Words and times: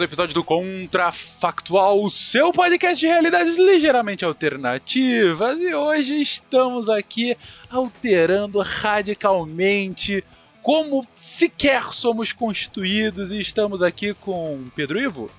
um 0.00 0.04
episódio 0.04 0.34
do 0.34 0.42
Contrafactual, 0.42 2.02
o 2.02 2.10
seu 2.10 2.50
podcast 2.52 2.98
de 2.98 3.06
realidades 3.06 3.58
ligeiramente 3.58 4.24
alternativas. 4.24 5.60
E 5.60 5.74
hoje 5.74 6.22
estamos 6.22 6.88
aqui 6.88 7.36
alterando 7.68 8.60
radicalmente 8.60 10.24
como 10.62 11.06
sequer 11.16 11.92
somos 11.92 12.32
constituídos. 12.32 13.30
E 13.30 13.40
estamos 13.40 13.82
aqui 13.82 14.14
com 14.14 14.70
Pedro 14.74 14.98
Ivo. 14.98 15.30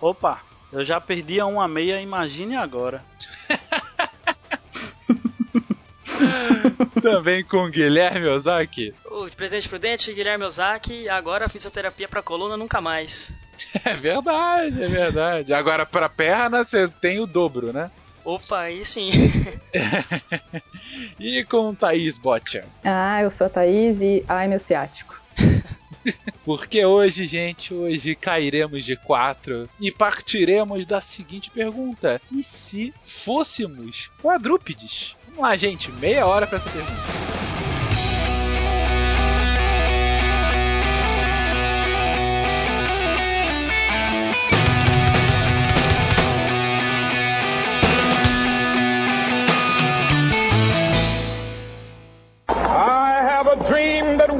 Opa, 0.00 0.42
eu 0.70 0.84
já 0.84 1.00
perdi 1.00 1.40
a 1.40 1.46
uma 1.46 1.66
meia, 1.66 2.02
imagine 2.02 2.56
agora. 2.56 3.02
Também 7.00 7.42
com 7.42 7.70
Guilherme 7.70 8.26
Ozaki. 8.26 8.92
O 9.06 9.30
presidente 9.30 9.66
prudente, 9.68 10.12
Guilherme 10.12 10.44
Ozaki, 10.44 11.08
agora 11.08 11.48
fisioterapia 11.48 12.06
pra 12.06 12.22
coluna 12.22 12.58
nunca 12.58 12.82
mais. 12.82 13.32
É 13.84 13.94
verdade, 13.94 14.82
é 14.82 14.86
verdade. 14.88 15.54
Agora 15.54 15.86
pra 15.86 16.08
perna 16.08 16.64
você 16.64 16.88
tem 16.88 17.20
o 17.20 17.26
dobro, 17.26 17.72
né? 17.72 17.90
Opa, 18.24 18.60
aí 18.60 18.84
sim. 18.84 19.10
e 21.18 21.42
com 21.44 21.74
Thaís 21.74 22.18
Botcha. 22.18 22.64
Ah, 22.84 23.22
eu 23.22 23.30
sou 23.30 23.46
a 23.46 23.50
Thaís 23.50 24.00
e 24.00 24.24
ai 24.28 24.46
meu 24.46 24.58
ciático. 24.58 25.18
Porque 26.44 26.84
hoje, 26.84 27.26
gente, 27.26 27.74
hoje 27.74 28.14
cairemos 28.14 28.84
de 28.84 28.96
quatro 28.96 29.68
e 29.78 29.90
partiremos 29.90 30.86
da 30.86 31.00
seguinte 31.00 31.50
pergunta: 31.50 32.20
e 32.30 32.42
se 32.42 32.92
fôssemos 33.04 34.10
quadrúpedes? 34.22 35.16
Vamos 35.26 35.42
lá, 35.42 35.56
gente, 35.56 35.90
meia 35.92 36.26
hora 36.26 36.46
para 36.46 36.58
essa 36.58 36.70
pergunta. 36.70 37.69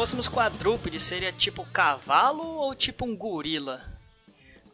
Fôssemos 0.00 0.28
quadrúpedes, 0.28 1.02
seria 1.02 1.30
tipo 1.30 1.62
cavalo 1.62 2.42
ou 2.42 2.74
tipo 2.74 3.04
um 3.04 3.14
gorila? 3.14 3.82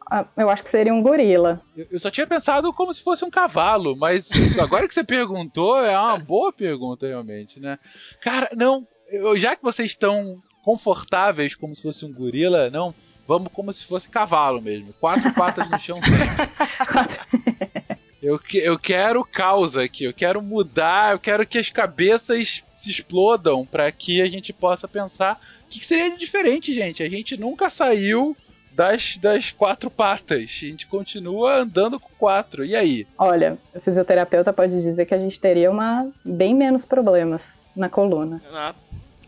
Ah, 0.09 0.25
eu 0.37 0.49
acho 0.49 0.63
que 0.63 0.69
seria 0.69 0.93
um 0.93 1.01
gorila. 1.01 1.61
Eu, 1.75 1.99
só 1.99 2.09
tinha 2.09 2.25
pensado 2.25 2.71
como 2.71 2.93
se 2.93 3.03
fosse 3.03 3.25
um 3.25 3.29
cavalo, 3.29 3.93
mas 3.93 4.29
agora 4.57 4.87
que 4.87 4.93
você 4.93 5.03
perguntou, 5.03 5.83
é 5.83 5.99
uma 5.99 6.17
boa 6.17 6.53
pergunta 6.53 7.05
realmente, 7.05 7.59
né? 7.59 7.77
Cara, 8.21 8.49
não, 8.55 8.87
eu, 9.09 9.37
já 9.37 9.53
que 9.53 9.61
vocês 9.61 9.91
estão 9.91 10.41
confortáveis 10.63 11.53
como 11.55 11.75
se 11.75 11.83
fosse 11.83 12.05
um 12.05 12.13
gorila, 12.13 12.69
não, 12.69 12.95
vamos 13.27 13.51
como 13.51 13.73
se 13.73 13.85
fosse 13.85 14.07
cavalo 14.07 14.61
mesmo. 14.61 14.93
Quatro 14.93 15.33
patas 15.33 15.69
no 15.69 15.77
chão. 15.77 15.99
Eu, 18.21 18.39
que- 18.39 18.57
eu 18.57 18.79
quero 18.79 19.23
causa 19.23 19.83
aqui, 19.83 20.03
eu 20.05 20.13
quero 20.13 20.41
mudar, 20.41 21.13
eu 21.13 21.19
quero 21.19 21.45
que 21.45 21.57
as 21.57 21.69
cabeças 21.69 22.63
se 22.73 22.89
explodam 22.89 23.65
para 23.65 23.91
que 23.91 24.21
a 24.21 24.25
gente 24.25 24.51
possa 24.51 24.87
pensar 24.87 25.39
o 25.65 25.67
que, 25.69 25.79
que 25.79 25.85
seria 25.85 26.11
de 26.11 26.17
diferente, 26.17 26.73
gente. 26.73 27.03
A 27.03 27.09
gente 27.09 27.37
nunca 27.37 27.69
saiu 27.69 28.35
das, 28.71 29.17
das 29.17 29.51
quatro 29.51 29.89
patas, 29.89 30.43
a 30.61 30.65
gente 30.65 30.87
continua 30.87 31.57
andando 31.59 31.99
com 31.99 32.09
quatro. 32.17 32.65
E 32.65 32.75
aí? 32.75 33.07
Olha, 33.17 33.57
o 33.73 33.79
fisioterapeuta 33.79 34.51
pode 34.53 34.81
dizer 34.81 35.05
que 35.05 35.13
a 35.13 35.19
gente 35.19 35.39
teria 35.39 35.69
uma 35.69 36.07
bem 36.23 36.55
menos 36.55 36.85
problemas 36.85 37.65
na 37.75 37.87
coluna. 37.89 38.41
Ah, 38.51 38.73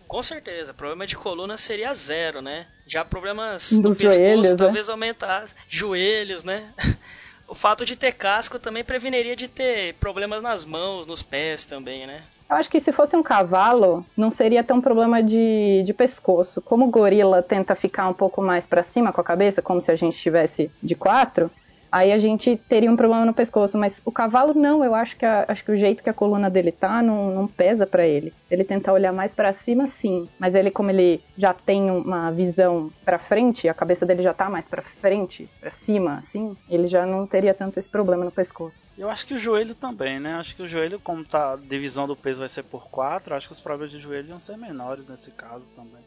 com 0.08 0.24
certeza, 0.24 0.74
problema 0.74 1.06
de 1.06 1.16
coluna 1.16 1.58
seria 1.58 1.94
zero, 1.94 2.42
né? 2.42 2.66
Já 2.88 3.06
problemas 3.06 3.72
Dos 3.72 3.98
pescoço 4.00 4.16
joelhos, 4.20 4.50
né? 4.52 4.58
talvez 4.58 4.90
aumentasse. 4.90 5.54
Joelhos, 5.68 6.44
né? 6.44 6.74
O 7.50 7.56
fato 7.56 7.84
de 7.84 7.96
ter 7.96 8.14
casco 8.14 8.60
também 8.60 8.84
preveniria 8.84 9.36
de 9.36 9.48
ter 9.48 9.96
problemas 9.96 10.42
nas 10.42 10.66
mãos, 10.66 11.08
nos 11.08 11.24
pés 11.24 11.66
também, 11.66 12.06
né? 12.06 12.22
Eu 12.50 12.56
acho 12.56 12.70
que 12.70 12.80
se 12.80 12.92
fosse 12.92 13.16
um 13.16 13.24
cavalo, 13.24 14.06
não 14.16 14.32
seria 14.32 14.64
tão 14.64 14.80
problema 14.80 15.22
de, 15.22 15.84
de 15.84 15.94
pescoço. 15.94 16.62
Como 16.62 16.86
o 16.86 16.90
gorila 16.90 17.42
tenta 17.42 17.76
ficar 17.76 18.08
um 18.08 18.14
pouco 18.14 18.42
mais 18.42 18.66
pra 18.66 18.84
cima 18.84 19.12
com 19.12 19.22
a 19.22 19.24
cabeça, 19.24 19.62
como 19.62 19.82
se 19.82 19.92
a 19.92 19.96
gente 19.96 20.16
estivesse 20.16 20.72
de 20.82 20.96
quatro, 20.96 21.52
aí 21.92 22.12
a 22.12 22.18
gente 22.18 22.56
teria 22.56 22.92
um 22.92 22.96
problema 22.96 23.26
no 23.26 23.34
pescoço. 23.34 23.78
Mas 23.78 24.02
o 24.06 24.12
cavalo 24.12 24.54
não, 24.54 24.84
eu 24.84 24.94
acho 24.96 25.16
que, 25.18 25.26
a- 25.26 25.46
acho 25.48 25.64
que 25.64 25.72
o 25.72 25.76
jeito 25.78 26.04
que 26.04 26.10
a 26.10 26.14
coluna 26.14 26.50
dele 26.50 26.72
tá 26.72 27.02
não, 27.02 27.34
não 27.34 27.48
pesa 27.48 27.86
pra 27.88 28.06
ele. 28.08 28.34
Se 28.44 28.54
ele 28.54 28.64
tentar 28.64 28.94
olhar 28.94 29.12
mais 29.14 29.34
pra 29.34 29.54
cima, 29.54 29.88
sim. 29.88 30.26
Mas 30.40 30.56
ele, 30.56 30.72
como 30.72 30.90
ele 30.90 31.22
já 31.38 31.54
tem 31.54 31.90
uma 31.92 32.32
visão 32.32 32.92
pra 33.06 33.18
frente, 33.20 33.68
a 33.70 33.74
cabeça 33.74 34.06
dele 34.06 34.22
já 34.24 34.34
tá 34.34 34.50
mais 34.50 34.68
pra 34.68 34.82
frente, 34.82 35.50
pra 35.60 35.72
cima, 35.72 36.18
assim, 36.20 36.56
ele 36.70 36.88
já 36.88 37.06
não 37.06 37.26
teria 37.28 37.54
tanto 37.54 37.80
esse 37.80 37.90
problema 37.90 38.26
no 38.26 38.32
pescoço. 38.32 38.88
Eu 38.98 39.10
acho 39.10 39.26
que 39.26 39.34
o 39.34 39.40
joelho 39.40 39.76
também, 39.76 40.20
né? 40.20 40.36
Acho 40.36 40.56
que 40.56 40.62
o 40.64 40.68
joelho, 40.68 41.00
como 41.00 41.24
tá, 41.26 41.54
a 41.54 41.56
divisão 41.56 42.06
do 42.08 42.16
peso 42.16 42.40
vai 42.40 42.50
ser 42.50 42.64
por 42.64 42.90
4, 42.90 43.34
acho 43.36 43.48
que 43.48 43.54
os 43.54 43.60
problemas 43.60 43.92
de 43.92 44.00
joelho 44.00 44.30
iam 44.30 44.40
ser 44.40 44.58
menores 44.58 45.06
nesse 45.08 45.32
caso 45.32 45.70
também. 45.76 46.02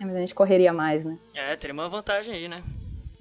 É, 0.00 0.04
mas 0.04 0.16
a 0.16 0.20
gente 0.20 0.34
correria 0.34 0.72
mais, 0.72 1.04
né? 1.04 1.16
É, 1.34 1.56
teria 1.56 1.72
uma 1.72 1.88
vantagem 1.88 2.34
aí, 2.34 2.48
né? 2.48 2.62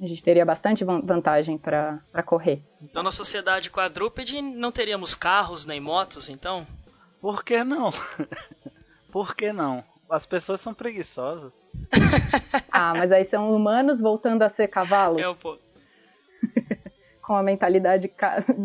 A 0.04 0.08
gente 0.08 0.22
teria 0.24 0.46
bastante 0.46 0.84
van- 0.84 1.02
vantagem 1.02 1.58
pra 1.58 2.00
pra 2.12 2.22
correr. 2.22 2.62
Então 2.82 3.02
na 3.02 3.12
sociedade 3.12 3.72
quadrúpede 3.72 4.42
não 4.42 4.72
teríamos 4.72 5.16
carros 5.16 5.66
nem 5.66 5.80
motos, 5.80 6.28
então? 6.30 6.68
Por 7.22 7.44
que 7.44 7.64
não? 7.64 7.92
Por 9.12 9.36
que 9.36 9.54
não? 9.54 9.84
As 10.10 10.26
pessoas 10.26 10.60
são 10.62 10.74
preguiçosas. 10.74 11.54
Ah, 12.76 12.94
mas 12.96 13.12
aí 13.12 13.24
são 13.24 13.54
humanos 13.56 14.02
voltando 14.02 14.42
a 14.42 14.50
ser 14.50 14.68
cavalos? 14.68 15.22
É 15.22 15.30
um 15.30 15.36
pouco. 15.38 15.62
Com 17.22 17.36
a 17.36 17.44
mentalidade 17.44 18.12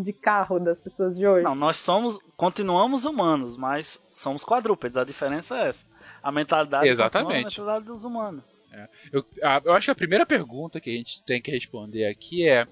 de 0.03 0.13
carro 0.13 0.59
das 0.59 0.79
pessoas 0.79 1.15
de 1.15 1.25
hoje? 1.27 1.43
Não, 1.43 1.53
nós 1.55 1.77
somos, 1.77 2.19
continuamos 2.35 3.05
humanos, 3.05 3.55
mas 3.55 4.03
somos 4.11 4.43
quadrúpedes. 4.43 4.97
A 4.97 5.03
diferença 5.05 5.55
é 5.57 5.69
essa. 5.69 5.85
A 6.21 6.31
mentalidade 6.31 6.87
Exatamente. 6.87 7.31
a 7.33 7.49
mentalidade 7.49 7.85
dos 7.85 8.03
humanos. 8.03 8.61
Eu, 9.11 9.25
a- 9.43 9.61
eu 9.63 9.73
acho 9.73 9.85
que 9.87 9.91
a 9.91 9.95
primeira 9.95 10.25
pergunta 10.25 10.79
que 10.79 10.89
a 10.89 10.93
gente 10.93 11.23
tem 11.23 11.41
que 11.41 11.51
responder 11.51 12.05
aqui 12.05 12.47
é, 12.47 12.65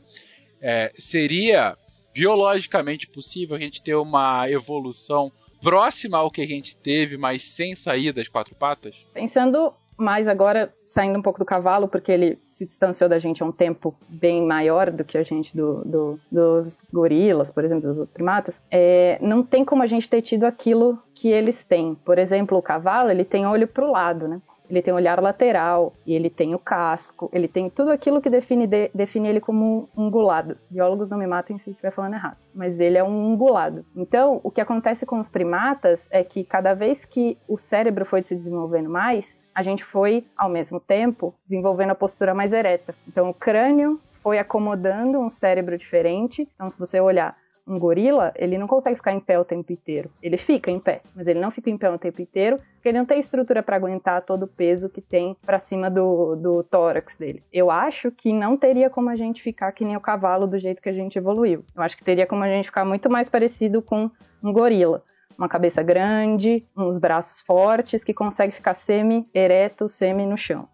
é, 0.62 0.94
seria 0.98 1.78
biologicamente 2.14 3.08
possível 3.08 3.56
a 3.56 3.60
gente 3.60 3.82
ter 3.82 3.96
uma 3.96 4.50
evolução 4.50 5.32
próxima 5.62 6.18
ao 6.18 6.30
que 6.32 6.42
a 6.42 6.48
gente 6.48 6.76
teve, 6.76 7.16
mas 7.18 7.44
sem 7.44 7.76
sair 7.76 8.12
das 8.12 8.28
quatro 8.28 8.54
patas? 8.56 8.96
Pensando 9.14 9.74
mais 9.98 10.28
agora, 10.28 10.74
saindo 10.86 11.18
um 11.20 11.22
pouco 11.22 11.40
do 11.40 11.46
cavalo, 11.46 11.88
porque 11.88 12.12
ele 12.12 12.40
se 12.48 12.66
distanciou 12.66 13.10
da 13.10 13.18
gente 13.20 13.42
há 13.42 13.46
um 13.46 13.52
tempo 13.52 13.96
bem 14.08 14.46
maior 14.46 14.92
do 14.92 15.04
que 15.04 15.18
a 15.18 15.24
gente 15.24 15.56
do, 15.56 15.84
do- 15.84 16.20
dos 16.32 16.82
gorilas, 16.94 17.50
por 17.52 17.64
exemplo, 17.66 17.92
dos 17.92 18.12
primatas, 18.12 18.62
é, 18.72 19.18
não 19.22 19.44
tem 19.44 19.66
como 19.66 19.84
a 19.84 19.88
gente 19.88 20.10
ter 20.10 20.22
tido 20.22 20.46
aquilo 20.46 21.00
que 21.14 21.30
eles 21.30 21.64
têm. 21.66 21.96
Por 21.96 22.18
exemplo, 22.20 22.58
o 22.58 22.62
cavalo, 22.62 23.10
ele 23.10 23.26
tem 23.26 23.46
olho 23.48 23.68
para 23.68 23.86
o 23.86 23.92
lado, 23.92 24.28
né? 24.28 24.42
Ele 24.70 24.82
tem 24.82 24.94
olhar 24.94 25.22
lateral, 25.22 25.94
e 26.06 26.14
ele 26.14 26.30
tem 26.30 26.54
o 26.54 26.60
casco, 26.60 27.30
ele 27.34 27.48
tem 27.48 27.70
tudo 27.70 27.92
aquilo 27.92 28.22
que 28.22 28.30
define, 28.30 28.68
de- 28.68 28.92
define 28.94 29.30
ele 29.30 29.40
como 29.40 29.90
um 29.98 30.06
ungulado. 30.08 30.58
Biólogos 30.70 31.10
não 31.10 31.18
me 31.18 31.28
matem 31.28 31.58
se 31.58 31.70
estiver 31.70 31.92
falando 31.92 32.14
errado, 32.16 32.38
mas 32.54 32.80
ele 32.80 32.98
é 32.98 33.04
um 33.04 33.32
ungulado. 33.34 33.86
Então, 33.96 34.40
o 34.44 34.52
que 34.52 34.62
acontece 34.62 35.06
com 35.06 35.20
os 35.20 35.30
primatas 35.30 36.08
é 36.12 36.24
que 36.24 36.44
cada 36.44 36.74
vez 36.74 37.06
que 37.06 37.38
o 37.48 37.58
cérebro 37.58 38.06
foi 38.06 38.24
se 38.24 38.36
desenvolvendo 38.36 38.90
mais, 38.90 39.46
a 39.54 39.62
gente 39.62 39.84
foi, 39.84 40.26
ao 40.38 40.50
mesmo 40.50 40.80
tempo, 40.80 41.34
desenvolvendo 41.44 41.92
a 41.92 41.96
postura 41.96 42.34
mais 42.34 42.54
ereta. 42.54 42.94
Então, 43.08 43.30
o 43.30 43.34
crânio 43.34 44.00
foi 44.22 44.40
acomodando 44.40 45.20
um 45.20 45.30
cérebro 45.30 45.78
diferente. 45.78 46.48
Então, 46.56 46.70
se 46.70 46.78
você 46.78 47.00
olhar 47.00 47.36
um 47.68 47.78
gorila, 47.78 48.32
ele 48.36 48.58
não 48.58 48.66
consegue 48.66 48.96
ficar 48.96 49.12
em 49.12 49.20
pé 49.20 49.38
o 49.38 49.44
tempo 49.44 49.74
inteiro. 49.74 50.10
Ele 50.24 50.38
fica 50.38 50.72
em 50.72 50.80
pé, 50.80 51.02
mas 51.14 51.28
ele 51.28 51.40
não 51.40 51.52
fica 51.52 51.70
em 51.70 51.78
pé 51.78 51.90
o 51.90 51.98
tempo 51.98 52.22
inteiro, 52.22 52.60
porque 52.76 52.90
ele 52.90 52.98
não 52.98 53.06
tem 53.06 53.20
estrutura 53.20 53.62
para 53.62 53.76
aguentar 53.76 54.22
todo 54.22 54.44
o 54.44 54.48
peso 54.48 54.90
que 54.90 55.02
tem 55.02 55.36
para 55.46 55.60
cima 55.60 55.90
do, 55.90 56.36
do 56.36 56.64
tórax 56.64 57.18
dele. 57.18 57.44
Eu 57.52 57.70
acho 57.70 58.10
que 58.12 58.32
não 58.32 58.56
teria 58.56 58.90
como 58.90 59.10
a 59.10 59.16
gente 59.16 59.42
ficar 59.42 59.72
que 59.74 59.84
nem 59.84 59.98
o 59.98 60.02
cavalo 60.02 60.48
do 60.48 60.58
jeito 60.58 60.82
que 60.82 60.90
a 60.90 60.94
gente 60.94 61.18
evoluiu. 61.18 61.66
Eu 61.76 61.82
acho 61.82 61.98
que 61.98 62.04
teria 62.04 62.26
como 62.26 62.44
a 62.44 62.48
gente 62.48 62.66
ficar 62.66 62.86
muito 62.86 63.10
mais 63.10 63.28
parecido 63.28 63.82
com 63.82 64.10
um 64.42 64.54
gorila. 64.54 65.04
Uma 65.38 65.50
cabeça 65.50 65.84
grande, 65.84 66.66
uns 66.76 66.98
braços 66.98 67.42
fortes, 67.42 68.04
que 68.04 68.14
consegue 68.14 68.54
ficar 68.54 68.74
semi-ereto, 68.74 69.88
semi 69.88 70.26
no 70.26 70.38
chão. 70.38 70.68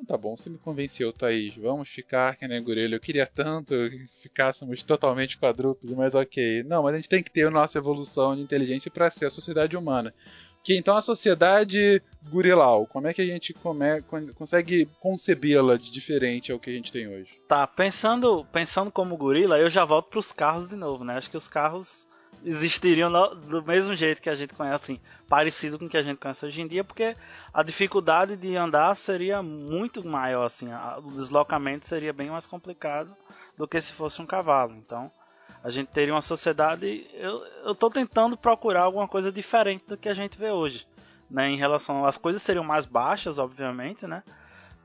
Então 0.00 0.06
tá 0.06 0.16
bom, 0.16 0.36
você 0.36 0.48
me 0.48 0.58
convenceu, 0.58 1.12
Thaís. 1.12 1.56
Vamos 1.56 1.88
ficar 1.88 2.36
que 2.36 2.46
nem 2.46 2.62
gorila. 2.62 2.94
Eu 2.94 3.00
queria 3.00 3.26
tanto 3.26 3.74
que 3.90 4.08
ficássemos 4.22 4.82
totalmente 4.82 5.36
quadrúpedes, 5.38 5.96
mas 5.96 6.14
ok. 6.14 6.62
Não, 6.64 6.84
mas 6.84 6.94
a 6.94 6.96
gente 6.98 7.08
tem 7.08 7.22
que 7.22 7.30
ter 7.30 7.46
a 7.48 7.50
nossa 7.50 7.78
evolução 7.78 8.36
de 8.36 8.42
inteligência 8.42 8.90
para 8.90 9.10
ser 9.10 9.26
a 9.26 9.30
sociedade 9.30 9.76
humana. 9.76 10.14
Que 10.62 10.76
então 10.76 10.96
a 10.96 11.00
sociedade 11.00 12.02
gorilau, 12.30 12.86
como 12.86 13.06
é 13.06 13.14
que 13.14 13.22
a 13.22 13.26
gente 13.26 13.54
come- 13.54 14.02
con- 14.02 14.32
consegue 14.34 14.86
concebê-la 15.00 15.76
de 15.76 15.90
diferente 15.90 16.52
ao 16.52 16.58
que 16.60 16.68
a 16.70 16.72
gente 16.72 16.92
tem 16.92 17.08
hoje? 17.08 17.30
Tá, 17.48 17.66
pensando, 17.66 18.44
pensando 18.52 18.90
como 18.90 19.16
gorila, 19.16 19.58
eu 19.58 19.70
já 19.70 19.84
volto 19.84 20.10
pros 20.10 20.30
carros 20.30 20.68
de 20.68 20.76
novo, 20.76 21.04
né? 21.04 21.14
Acho 21.16 21.30
que 21.30 21.36
os 21.36 21.48
carros 21.48 22.06
existiriam 22.44 23.10
no- 23.10 23.34
do 23.34 23.62
mesmo 23.62 23.94
jeito 23.94 24.20
que 24.22 24.30
a 24.30 24.34
gente 24.34 24.54
conhece, 24.54 24.74
assim, 24.92 25.00
parecido 25.28 25.78
com 25.78 25.86
o 25.86 25.88
que 25.88 25.96
a 25.96 26.02
gente 26.02 26.18
conhece 26.18 26.44
hoje 26.46 26.60
em 26.60 26.66
dia, 26.66 26.82
porque 26.84 27.16
a 27.52 27.62
dificuldade 27.62 28.36
de 28.36 28.56
andar 28.56 28.94
seria 28.94 29.42
muito 29.42 30.06
maior, 30.06 30.44
assim, 30.44 30.70
a- 30.72 30.98
o 30.98 31.10
deslocamento 31.10 31.86
seria 31.86 32.12
bem 32.12 32.30
mais 32.30 32.46
complicado 32.46 33.14
do 33.56 33.66
que 33.66 33.80
se 33.80 33.92
fosse 33.92 34.20
um 34.22 34.26
cavalo. 34.26 34.74
Então, 34.76 35.10
a 35.62 35.70
gente 35.70 35.88
teria 35.88 36.14
uma 36.14 36.22
sociedade. 36.22 37.06
Eu, 37.14 37.74
tô 37.74 37.90
tentando 37.90 38.36
procurar 38.36 38.82
alguma 38.82 39.08
coisa 39.08 39.32
diferente 39.32 39.84
do 39.88 39.96
que 39.96 40.08
a 40.08 40.14
gente 40.14 40.38
vê 40.38 40.50
hoje. 40.50 40.86
Né, 41.30 41.50
em 41.50 41.56
relação. 41.56 42.06
As 42.06 42.16
coisas 42.16 42.40
seriam 42.40 42.64
mais 42.64 42.86
baixas, 42.86 43.38
obviamente, 43.38 44.06
né? 44.06 44.22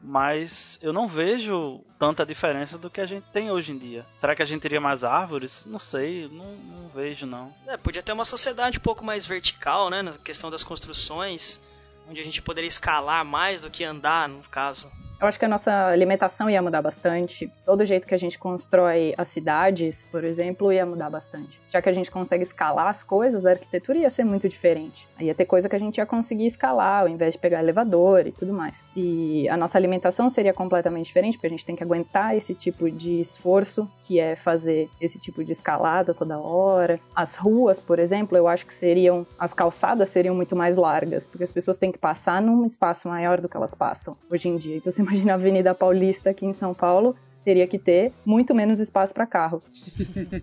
Mas 0.06 0.78
eu 0.82 0.92
não 0.92 1.08
vejo 1.08 1.80
tanta 1.98 2.26
diferença 2.26 2.78
do 2.78 2.90
que 2.90 3.00
a 3.00 3.06
gente 3.06 3.26
tem 3.32 3.50
hoje 3.50 3.72
em 3.72 3.78
dia. 3.78 4.06
Será 4.18 4.36
que 4.36 4.42
a 4.42 4.46
gente 4.46 4.62
teria 4.62 4.82
mais 4.82 5.04
árvores? 5.04 5.66
Não 5.66 5.80
sei, 5.80 6.28
não, 6.28 6.56
não 6.58 6.90
vejo 6.90 7.26
não. 7.26 7.54
É, 7.66 7.78
podia 7.78 8.04
ter 8.04 8.12
uma 8.12 8.26
sociedade 8.26 8.78
um 8.78 8.82
pouco 8.82 9.04
mais 9.04 9.26
vertical, 9.26 9.90
né? 9.90 10.02
Na 10.02 10.12
questão 10.18 10.52
das 10.52 10.64
construções, 10.64 11.62
onde 12.10 12.20
a 12.20 12.24
gente 12.24 12.42
poderia 12.42 12.68
escalar 12.68 13.24
mais 13.24 13.62
do 13.62 13.72
que 13.72 13.86
andar, 13.86 14.28
no 14.28 14.42
caso. 14.50 14.92
Eu 15.20 15.28
acho 15.28 15.40
que 15.40 15.46
a 15.46 15.48
nossa 15.48 15.88
alimentação 15.88 16.50
ia 16.50 16.62
mudar 16.62 16.82
bastante. 16.82 17.50
Todo 17.64 17.86
jeito 17.86 18.06
que 18.06 18.14
a 18.14 18.18
gente 18.18 18.38
constrói 18.38 19.14
as 19.18 19.30
cidades, 19.30 20.06
por 20.12 20.24
exemplo, 20.24 20.72
ia 20.72 20.86
mudar 20.86 21.10
bastante. 21.10 21.62
Já 21.70 21.82
que 21.82 21.90
a 21.90 21.94
gente 21.94 22.12
consegue 22.12 22.44
escalar 22.44 22.88
as 22.88 23.04
coisas, 23.04 23.46
a 23.46 23.52
arquitetura 23.52 24.00
ia 24.00 24.10
ser 24.10 24.26
muito 24.26 24.50
diferente. 24.50 25.08
Ia 25.20 25.34
ter 25.34 25.46
coisa 25.46 25.70
que 25.70 25.76
a 25.76 25.80
gente 25.80 25.98
ia 25.98 26.06
conseguir 26.06 26.46
escalar, 26.46 27.02
ao 27.04 27.08
invés 27.08 27.34
de 27.34 27.40
pegar 27.40 27.60
elevador 27.60 28.28
e 28.28 28.32
tudo 28.32 28.54
mais. 28.54 28.76
E 28.96 29.48
a 29.48 29.56
nossa 29.56 29.78
alimentação 29.78 30.30
seria 30.30 30.54
completamente 30.54 31.08
diferente, 31.08 31.38
porque 31.38 31.48
a 31.48 31.52
gente 31.52 31.66
tem 31.66 31.76
que 31.76 31.84
aguentar 31.84 32.36
esse 32.36 32.54
tipo 32.54 32.92
de 32.92 33.22
esforço, 33.22 33.90
que 34.02 34.20
é 34.20 34.36
fazer 34.36 34.90
esse 35.00 35.20
tipo 35.20 35.44
de 35.44 35.52
escalada 35.52 36.14
toda 36.14 36.40
hora. 36.40 37.00
As 37.16 37.36
ruas, 37.36 37.80
por 37.80 37.98
exemplo, 38.00 38.38
eu 38.38 38.48
acho 38.48 38.66
que 38.66 38.74
seriam. 38.74 39.26
As 39.40 39.54
calçadas 39.54 40.10
seriam 40.10 40.36
muito 40.36 40.56
mais 40.56 40.76
largas, 40.76 41.28
porque 41.28 41.44
as 41.44 41.52
pessoas 41.52 41.78
têm 41.78 41.92
que 41.92 41.98
passar 41.98 42.42
num 42.42 42.66
espaço 42.66 43.08
maior 43.08 43.40
do 43.40 43.48
que 43.48 43.56
elas 43.56 43.74
passam 43.74 44.18
hoje 44.30 44.50
em 44.50 44.58
dia. 44.58 44.78
Então 44.78 44.92
você 44.92 45.03
imagina 45.04 45.34
a 45.34 45.36
Avenida 45.36 45.74
Paulista 45.76 46.30
aqui 46.32 46.46
em 46.46 46.54
São 46.54 46.74
Paulo, 46.74 47.16
teria 47.44 47.68
que 47.68 47.78
ter 47.78 48.14
muito 48.26 48.56
menos 48.56 48.80
espaço 48.80 49.14
para 49.14 49.28
carro. 49.28 49.62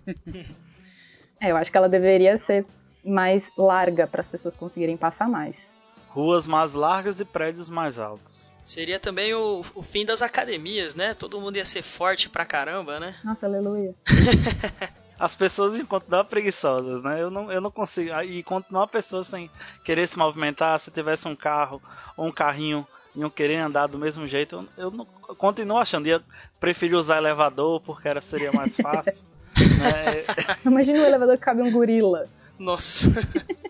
é, 1.39 1.51
eu 1.51 1.57
acho 1.57 1.71
que 1.71 1.77
ela 1.77 1.89
deveria 1.89 2.37
ser 2.37 2.65
mais 3.03 3.51
larga 3.57 4.05
para 4.07 4.21
as 4.21 4.27
pessoas 4.27 4.55
conseguirem 4.55 4.95
passar 4.97 5.27
mais. 5.27 5.71
Ruas 6.09 6.45
mais 6.45 6.73
largas 6.73 7.19
e 7.19 7.25
prédios 7.25 7.69
mais 7.69 7.97
altos. 7.97 8.51
Seria 8.65 8.99
também 8.99 9.33
o, 9.33 9.61
o 9.73 9.81
fim 9.81 10.05
das 10.05 10.21
academias, 10.21 10.93
né? 10.93 11.13
Todo 11.13 11.39
mundo 11.39 11.55
ia 11.55 11.65
ser 11.65 11.81
forte 11.81 12.29
pra 12.29 12.45
caramba, 12.45 12.99
né? 12.99 13.15
Nossa, 13.23 13.45
aleluia. 13.45 13.95
As 15.17 15.35
pessoas 15.35 15.77
iam 15.77 15.85
continuar 15.85 16.25
preguiçosas, 16.25 17.03
né? 17.03 17.21
Eu 17.21 17.29
não, 17.29 17.51
eu 17.51 17.61
não 17.61 17.69
consigo. 17.69 18.11
ah, 18.11 18.25
E 18.25 18.41
continuar 18.43 18.87
pessoas 18.87 19.27
sem 19.27 19.49
querer 19.85 20.07
se 20.07 20.17
movimentar, 20.17 20.79
se 20.79 20.89
tivesse 20.89 21.27
um 21.27 21.35
carro 21.35 21.81
ou 22.17 22.27
um 22.27 22.31
carrinho 22.31 22.85
iam 23.15 23.29
querer 23.29 23.57
andar 23.57 23.87
do 23.87 23.97
mesmo 23.97 24.27
jeito, 24.27 24.67
eu, 24.77 24.85
eu 24.85 24.91
não, 24.91 25.07
eu 25.27 25.35
continuo 25.35 25.77
achando. 25.77 26.07
Eu 26.07 26.21
prefiro 26.59 26.97
usar 26.97 27.17
elevador 27.17 27.81
porque 27.81 28.07
era, 28.07 28.21
seria 28.21 28.51
mais 28.51 28.75
fácil. 28.75 29.23
né? 29.57 30.57
Imagina 30.65 30.99
um 30.99 31.05
elevador 31.05 31.37
que 31.37 31.43
cabe 31.43 31.61
um 31.61 31.71
gorila. 31.71 32.27
Nossa. 32.57 33.11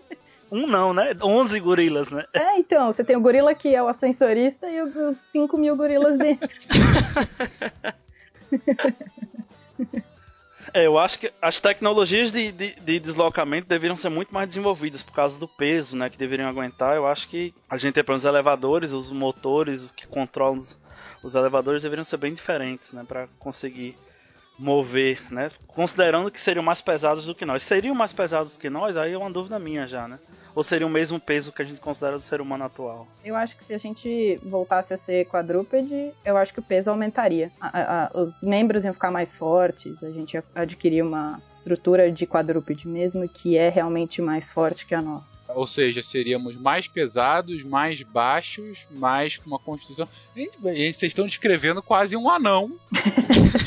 Um 0.54 0.66
não, 0.66 0.92
né? 0.92 1.16
11 1.22 1.58
gorilas, 1.60 2.10
né? 2.10 2.26
É, 2.34 2.58
então, 2.58 2.92
você 2.92 3.02
tem 3.02 3.16
o 3.16 3.20
gorila 3.22 3.54
que 3.54 3.74
é 3.74 3.82
o 3.82 3.88
ascensorista 3.88 4.68
e 4.68 4.82
os 4.82 5.16
5 5.28 5.56
mil 5.56 5.74
gorilas 5.74 6.18
dentro. 6.18 6.46
É, 10.74 10.86
eu 10.86 10.98
acho 10.98 11.18
que 11.18 11.30
as 11.40 11.60
tecnologias 11.60 12.32
de, 12.32 12.50
de, 12.50 12.80
de 12.80 12.98
deslocamento 12.98 13.68
deveriam 13.68 13.96
ser 13.96 14.08
muito 14.08 14.32
mais 14.32 14.48
desenvolvidas 14.48 15.02
por 15.02 15.12
causa 15.12 15.38
do 15.38 15.46
peso, 15.46 15.96
né? 15.98 16.08
Que 16.08 16.16
deveriam 16.16 16.48
aguentar. 16.48 16.96
Eu 16.96 17.06
acho 17.06 17.28
que 17.28 17.54
a 17.68 17.76
gente 17.76 17.92
tem 17.94 18.04
para 18.04 18.14
os 18.14 18.24
elevadores, 18.24 18.92
os 18.92 19.10
motores, 19.10 19.82
os 19.82 19.90
que 19.90 20.06
controlam 20.06 20.56
os, 20.56 20.78
os 21.22 21.34
elevadores 21.34 21.82
deveriam 21.82 22.04
ser 22.04 22.16
bem 22.16 22.32
diferentes, 22.32 22.94
né? 22.94 23.04
Para 23.06 23.28
conseguir 23.38 23.96
mover, 24.58 25.20
né? 25.32 25.48
Considerando 25.66 26.30
que 26.30 26.40
seriam 26.40 26.62
mais 26.62 26.80
pesados 26.80 27.26
do 27.26 27.34
que 27.34 27.44
nós. 27.44 27.62
Seriam 27.62 27.94
mais 27.94 28.12
pesados 28.12 28.56
que 28.56 28.68
nós? 28.70 28.96
Aí 28.96 29.12
é 29.12 29.18
uma 29.18 29.30
dúvida 29.30 29.58
minha 29.58 29.86
já, 29.86 30.06
né? 30.06 30.18
Ou 30.54 30.62
seria 30.62 30.86
o 30.86 30.90
mesmo 30.90 31.18
peso 31.18 31.50
que 31.50 31.62
a 31.62 31.64
gente 31.64 31.80
considera 31.80 32.14
do 32.16 32.20
ser 32.20 32.38
humano 32.40 32.64
atual? 32.64 33.08
Eu 33.24 33.34
acho 33.34 33.56
que 33.56 33.64
se 33.64 33.72
a 33.72 33.78
gente 33.78 34.38
voltasse 34.44 34.92
a 34.92 34.98
ser 34.98 35.24
quadrúpede, 35.24 36.12
eu 36.22 36.36
acho 36.36 36.52
que 36.52 36.60
o 36.60 36.62
peso 36.62 36.90
aumentaria. 36.90 37.50
A- 37.58 38.10
a- 38.14 38.20
os 38.20 38.42
membros 38.42 38.84
iam 38.84 38.92
ficar 38.92 39.10
mais 39.10 39.34
fortes, 39.34 40.04
a 40.04 40.10
gente 40.10 40.34
ia 40.34 40.44
adquirir 40.54 41.02
uma 41.02 41.40
estrutura 41.50 42.12
de 42.12 42.26
quadrúpede 42.26 42.86
mesmo, 42.86 43.26
que 43.26 43.56
é 43.56 43.70
realmente 43.70 44.20
mais 44.20 44.52
forte 44.52 44.84
que 44.84 44.94
a 44.94 45.00
nossa. 45.00 45.38
Ou 45.54 45.66
seja, 45.66 46.02
seríamos 46.02 46.56
mais 46.56 46.88
pesados, 46.88 47.62
mais 47.62 48.02
baixos, 48.02 48.86
mais 48.90 49.36
com 49.36 49.46
uma 49.48 49.58
constituição. 49.58 50.08
Vocês 50.60 51.02
estão 51.02 51.26
descrevendo 51.26 51.82
quase 51.82 52.16
um 52.16 52.28
anão 52.28 52.72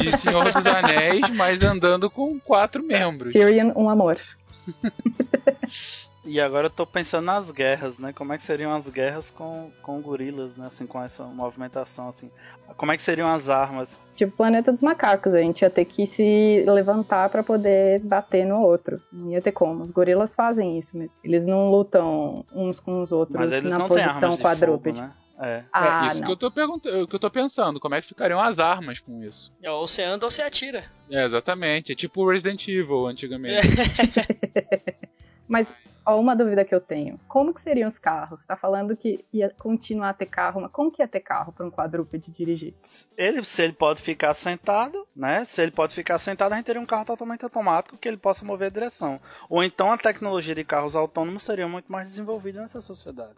de 0.01 0.17
Senhor 0.17 0.51
dos 0.51 0.65
Anéis, 0.65 1.29
mas 1.35 1.61
andando 1.61 2.09
com 2.09 2.39
quatro 2.39 2.83
membros. 2.83 3.33
Tyrion, 3.33 3.71
um 3.75 3.89
amor. 3.89 4.19
E 6.27 6.41
agora 6.41 6.65
eu 6.65 6.71
tô 6.71 6.87
pensando 6.87 7.25
nas 7.25 7.51
guerras, 7.51 7.99
né? 7.99 8.11
Como 8.11 8.33
é 8.33 8.37
que 8.37 8.43
seriam 8.43 8.73
as 8.73 8.89
guerras 8.89 9.29
com, 9.29 9.71
com 9.83 10.01
gorilas, 10.01 10.57
né? 10.57 10.65
Assim, 10.65 10.87
com 10.87 11.01
essa 11.01 11.23
movimentação, 11.23 12.07
assim. 12.07 12.31
Como 12.75 12.91
é 12.91 12.97
que 12.97 13.03
seriam 13.03 13.31
as 13.31 13.47
armas? 13.47 13.95
Tipo 14.15 14.35
Planeta 14.35 14.71
dos 14.71 14.81
Macacos, 14.81 15.35
a 15.35 15.41
gente 15.41 15.61
ia 15.61 15.69
ter 15.69 15.85
que 15.85 16.07
se 16.07 16.65
levantar 16.67 17.29
pra 17.29 17.43
poder 17.43 17.99
bater 17.99 18.43
no 18.43 18.59
outro. 18.59 18.99
Não 19.13 19.29
ia 19.29 19.41
ter 19.41 19.51
como. 19.51 19.83
Os 19.83 19.91
gorilas 19.91 20.33
fazem 20.33 20.79
isso 20.79 20.97
mesmo. 20.97 21.15
Eles 21.23 21.45
não 21.45 21.69
lutam 21.69 22.43
uns 22.51 22.79
com 22.79 23.03
os 23.03 23.11
outros 23.11 23.39
Mas 23.39 23.51
eles 23.51 23.69
na 23.69 23.77
não 23.77 23.87
têm 23.87 23.97
posição 24.03 24.23
armas 24.23 24.37
de 24.37 24.43
quadrúpede. 24.43 24.97
fogo, 24.97 25.07
né? 25.07 25.13
É. 25.39 25.63
Ah, 25.71 26.05
é 26.05 26.07
isso 26.07 26.19
não. 26.21 26.27
que 26.27 26.31
eu, 26.31 26.37
tô 26.37 26.51
perguntando, 26.51 27.07
que 27.07 27.15
eu 27.15 27.19
tô 27.19 27.29
pensando. 27.29 27.79
Como 27.79 27.95
é 27.95 28.01
que 28.01 28.07
ficariam 28.07 28.39
as 28.39 28.59
armas 28.59 28.99
com 28.99 29.21
isso? 29.23 29.51
É, 29.61 29.69
Ou 29.69 29.85
você 29.85 30.03
anda 30.03 30.25
ou 30.25 30.31
você 30.31 30.41
atira. 30.41 30.85
É, 31.09 31.25
exatamente. 31.25 31.91
É 31.91 31.95
tipo 31.95 32.29
Resident 32.29 32.67
Evil 32.67 33.07
antigamente. 33.07 33.67
Mas, 35.47 35.71
ó, 36.05 36.19
uma 36.19 36.35
dúvida 36.35 36.65
que 36.65 36.73
eu 36.73 36.81
tenho. 36.81 37.19
Como 37.27 37.53
que 37.53 37.61
seriam 37.61 37.87
os 37.87 37.99
carros? 37.99 38.39
Você 38.39 38.47
tá 38.47 38.55
falando 38.55 38.97
que 38.97 39.23
ia 39.31 39.49
continuar 39.49 40.09
a 40.09 40.13
ter 40.13 40.25
carro, 40.25 40.59
mas 40.61 40.71
como 40.71 40.91
que 40.91 41.03
ia 41.03 41.07
ter 41.07 41.19
carro 41.19 41.53
para 41.53 41.65
um 41.65 41.69
quadrúpede 41.69 42.31
dirigir? 42.31 42.73
Ele, 43.15 43.43
se 43.43 43.61
ele 43.61 43.73
pode 43.73 44.01
ficar 44.01 44.33
sentado, 44.33 45.07
né? 45.15 45.45
Se 45.45 45.61
ele 45.61 45.71
pode 45.71 45.93
ficar 45.93 46.17
sentado, 46.17 46.53
a 46.53 46.55
gente 46.55 46.65
teria 46.65 46.81
um 46.81 46.85
carro 46.85 47.05
totalmente 47.05 47.43
automático 47.43 47.95
que 47.95 48.07
ele 48.07 48.17
possa 48.17 48.43
mover 48.43 48.67
a 48.67 48.71
direção. 48.71 49.19
Ou 49.47 49.63
então 49.63 49.91
a 49.91 49.97
tecnologia 49.99 50.55
de 50.55 50.63
carros 50.63 50.95
autônomos 50.95 51.43
seria 51.43 51.67
muito 51.67 51.91
mais 51.91 52.07
desenvolvida 52.07 52.61
nessa 52.61 52.81
sociedade. 52.81 53.35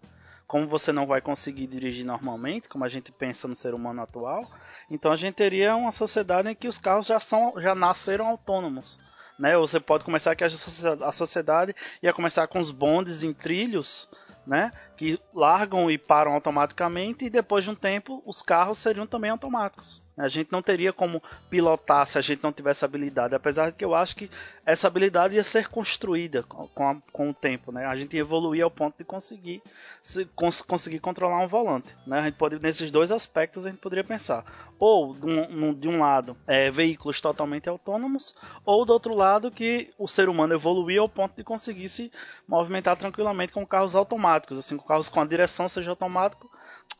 Como 0.47 0.67
você 0.67 0.93
não 0.93 1.05
vai 1.05 1.19
conseguir 1.19 1.67
dirigir 1.67 2.05
normalmente, 2.05 2.69
como 2.69 2.85
a 2.85 2.89
gente 2.89 3.11
pensa 3.11 3.47
no 3.47 3.55
ser 3.55 3.73
humano 3.73 4.01
atual, 4.01 4.49
então 4.89 5.11
a 5.11 5.15
gente 5.17 5.35
teria 5.35 5.75
uma 5.75 5.91
sociedade 5.91 6.49
em 6.49 6.55
que 6.55 6.67
os 6.67 6.77
carros 6.77 7.07
já 7.07 7.19
são, 7.19 7.53
já 7.57 7.75
nasceram 7.75 8.27
autônomos. 8.27 8.99
Né? 9.37 9.57
Você 9.57 9.79
pode 9.79 10.03
começar 10.03 10.35
que 10.35 10.43
a 10.43 11.11
sociedade, 11.11 11.75
ia 12.01 12.13
começar 12.13 12.47
com 12.47 12.59
os 12.59 12.71
bondes 12.71 13.23
em 13.23 13.33
trilhos, 13.33 14.09
né? 14.45 14.71
Que 14.97 15.19
largam 15.33 15.89
e 15.89 15.97
param 15.97 16.33
automaticamente 16.33 17.25
e 17.25 17.29
depois 17.29 17.63
de 17.63 17.69
um 17.69 17.75
tempo 17.75 18.21
os 18.25 18.41
carros 18.41 18.79
seriam 18.79 19.07
também 19.07 19.31
automáticos. 19.31 20.05
A 20.17 20.27
gente 20.27 20.51
não 20.51 20.63
teria 20.63 20.91
como 20.91 21.21
pilotar 21.47 22.07
se 22.07 22.17
a 22.17 22.21
gente 22.21 22.43
não 22.43 22.51
tivesse 22.51 22.83
habilidade, 22.83 23.35
apesar 23.35 23.69
de 23.69 23.75
que 23.75 23.85
eu 23.85 23.93
acho 23.93 24.15
que 24.15 24.31
essa 24.65 24.87
habilidade 24.87 25.35
ia 25.35 25.43
ser 25.43 25.67
construída 25.67 26.41
com, 26.41 26.89
a, 26.89 26.95
com 27.13 27.29
o 27.29 27.33
tempo, 27.33 27.71
né? 27.71 27.85
A 27.85 27.95
gente 27.95 28.15
ia 28.15 28.21
evoluir 28.21 28.63
ao 28.63 28.71
ponto 28.71 28.97
de 28.97 29.03
conseguir 29.03 29.61
se, 30.01 30.25
cons, 30.35 30.61
conseguir 30.61 30.99
controlar 30.99 31.39
um 31.39 31.47
volante, 31.47 31.95
né? 32.07 32.19
A 32.19 32.23
gente 32.23 32.33
pode 32.33 32.59
nesses 32.59 32.89
dois 32.89 33.11
aspectos 33.11 33.65
a 33.65 33.69
gente 33.69 33.79
poderia 33.79 34.03
pensar, 34.03 34.43
ou 34.79 35.13
de 35.13 35.27
um, 35.27 35.71
de 35.71 35.87
um 35.87 35.99
lado 35.99 36.35
é, 36.47 36.71
veículos 36.71 37.21
totalmente 37.21 37.69
autônomos, 37.69 38.35
ou 38.65 38.85
do 38.85 38.93
outro 38.93 39.13
lado 39.13 39.51
que 39.51 39.93
o 39.99 40.07
ser 40.07 40.29
humano 40.29 40.55
evoluía 40.55 40.99
ao 40.99 41.07
ponto 41.07 41.35
de 41.35 41.43
conseguir 41.43 41.89
se 41.89 42.11
movimentar 42.47 42.97
tranquilamente 42.97 43.53
com 43.53 43.65
carros 43.67 43.95
automáticos, 43.95 44.57
assim, 44.57 44.77
carros 44.87 45.09
com 45.09 45.21
a 45.21 45.25
direção 45.25 45.67
seja 45.67 45.89
automático, 45.91 46.49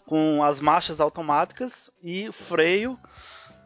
com 0.06 0.44
as 0.44 0.62
marchas 0.62 1.02
automáticas 1.02 1.92
e 2.04 2.32
freio 2.32 2.98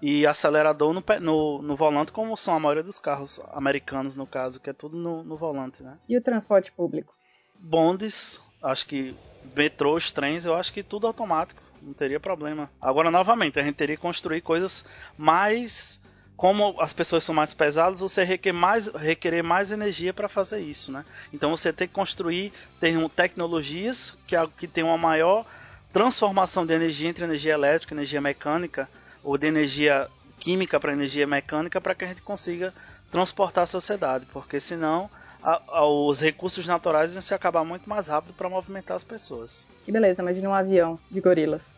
e 0.02 0.26
acelerador 0.26 0.94
no, 0.94 1.04
no, 1.20 1.62
no, 1.62 1.76
volante, 1.76 2.12
como 2.12 2.36
são 2.36 2.56
a 2.56 2.60
maioria 2.60 2.84
dos 2.84 3.00
carros 3.00 3.40
americanos, 3.54 4.16
no 4.16 4.26
caso, 4.26 4.60
que 4.60 4.70
é 4.70 4.74
tudo 4.74 4.98
no, 4.98 5.24
no 5.24 5.38
volante, 5.38 5.84
né? 5.84 5.98
E 6.10 6.18
o 6.18 6.22
transporte 6.22 6.72
público? 6.72 7.14
Bondes, 7.60 8.42
acho 8.64 8.88
que 8.88 9.16
metrôs, 9.56 10.12
trens, 10.12 10.46
eu 10.46 10.56
acho 10.56 10.74
que 10.74 10.82
tudo 10.82 11.06
automático, 11.06 11.62
não 11.82 11.94
teria 11.94 12.20
problema. 12.20 12.70
Agora, 12.82 13.12
novamente, 13.12 13.60
a 13.60 13.64
gente 13.64 13.76
teria 13.76 13.96
que 13.96 14.02
construir 14.02 14.42
coisas 14.42 14.84
mais 15.16 16.01
como 16.42 16.76
as 16.82 16.92
pessoas 16.92 17.24
são 17.24 17.36
mais 17.36 17.54
pesadas, 17.54 18.00
você 18.00 18.24
requer 18.24 18.52
mais, 18.52 18.88
requerer 18.88 19.44
mais 19.44 19.72
energia 19.72 20.12
para 20.12 20.28
fazer 20.28 20.60
isso, 20.60 20.92
né? 20.92 21.06
Então 21.32 21.52
você 21.52 21.72
tem 21.72 21.88
que 21.88 21.94
construir 21.94 22.52
tem 22.80 23.08
tecnologias 23.10 24.18
que, 24.26 24.36
que 24.58 24.68
tem 24.68 24.84
uma 24.84 24.98
maior 24.98 25.46
transformação 25.94 26.66
de 26.66 26.74
energia 26.74 27.08
entre 27.08 27.26
energia 27.26 27.54
elétrica, 27.54 27.94
energia 27.94 28.20
mecânica, 28.20 28.90
ou 29.24 29.38
de 29.38 29.46
energia 29.46 30.08
química 30.40 30.80
para 30.80 30.94
energia 30.94 31.28
mecânica, 31.28 31.80
para 31.80 31.94
que 31.94 32.06
a 32.06 32.08
gente 32.08 32.24
consiga 32.24 32.74
transportar 33.12 33.66
a 33.66 33.68
sociedade, 33.68 34.26
porque 34.34 34.60
senão 34.60 35.12
a, 35.44 35.62
a, 35.68 35.86
os 35.86 36.22
recursos 36.22 36.66
naturais 36.66 37.14
iam 37.14 37.22
se 37.22 37.36
acabar 37.36 37.64
muito 37.64 37.88
mais 37.88 38.08
rápido 38.08 38.34
para 38.34 38.50
movimentar 38.50 38.98
as 38.98 39.04
pessoas. 39.04 39.68
Que 39.84 39.92
beleza, 39.92 40.24
imagina 40.24 40.50
um 40.50 40.56
avião 40.56 41.00
de 41.12 41.22
gorilas. 41.22 41.76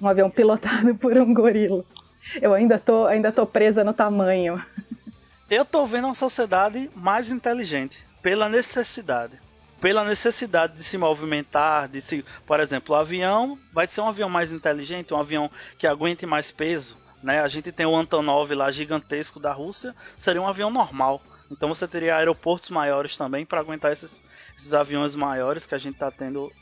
um 0.00 0.08
avião 0.08 0.30
pilotado 0.30 0.94
por 0.96 1.14
um 1.18 1.34
gorila. 1.34 1.84
Eu 2.40 2.52
ainda 2.52 2.78
tô, 2.78 3.06
ainda 3.06 3.32
tô 3.32 3.46
presa 3.46 3.82
no 3.82 3.92
tamanho. 3.92 4.62
Eu 5.50 5.64
tô 5.64 5.84
vendo 5.86 6.04
uma 6.04 6.14
sociedade 6.14 6.90
mais 6.94 7.30
inteligente 7.30 8.04
pela 8.22 8.48
necessidade. 8.48 9.40
Pela 9.80 10.04
necessidade 10.04 10.76
de 10.76 10.82
se 10.82 10.98
movimentar, 10.98 11.88
de 11.88 12.00
se, 12.00 12.24
por 12.46 12.60
exemplo, 12.60 12.94
o 12.94 12.98
avião 12.98 13.58
vai 13.72 13.88
ser 13.88 14.02
um 14.02 14.08
avião 14.08 14.28
mais 14.28 14.52
inteligente, 14.52 15.14
um 15.14 15.18
avião 15.18 15.50
que 15.78 15.86
aguente 15.86 16.26
mais 16.26 16.50
peso, 16.50 16.98
né? 17.22 17.40
A 17.40 17.48
gente 17.48 17.72
tem 17.72 17.86
o 17.86 17.96
Antonov 17.96 18.52
lá 18.54 18.70
gigantesco 18.70 19.40
da 19.40 19.52
Rússia, 19.52 19.94
seria 20.18 20.42
um 20.42 20.46
avião 20.46 20.70
normal. 20.70 21.22
Então 21.50 21.68
você 21.68 21.88
teria 21.88 22.16
aeroportos 22.16 22.68
maiores 22.68 23.16
também 23.16 23.46
para 23.46 23.60
aguentar 23.60 23.90
esses, 23.90 24.22
esses 24.56 24.74
aviões 24.74 25.16
maiores 25.16 25.64
que 25.64 25.74
a 25.74 25.78
gente 25.78 25.94
está 25.94 26.10
tendo 26.10 26.52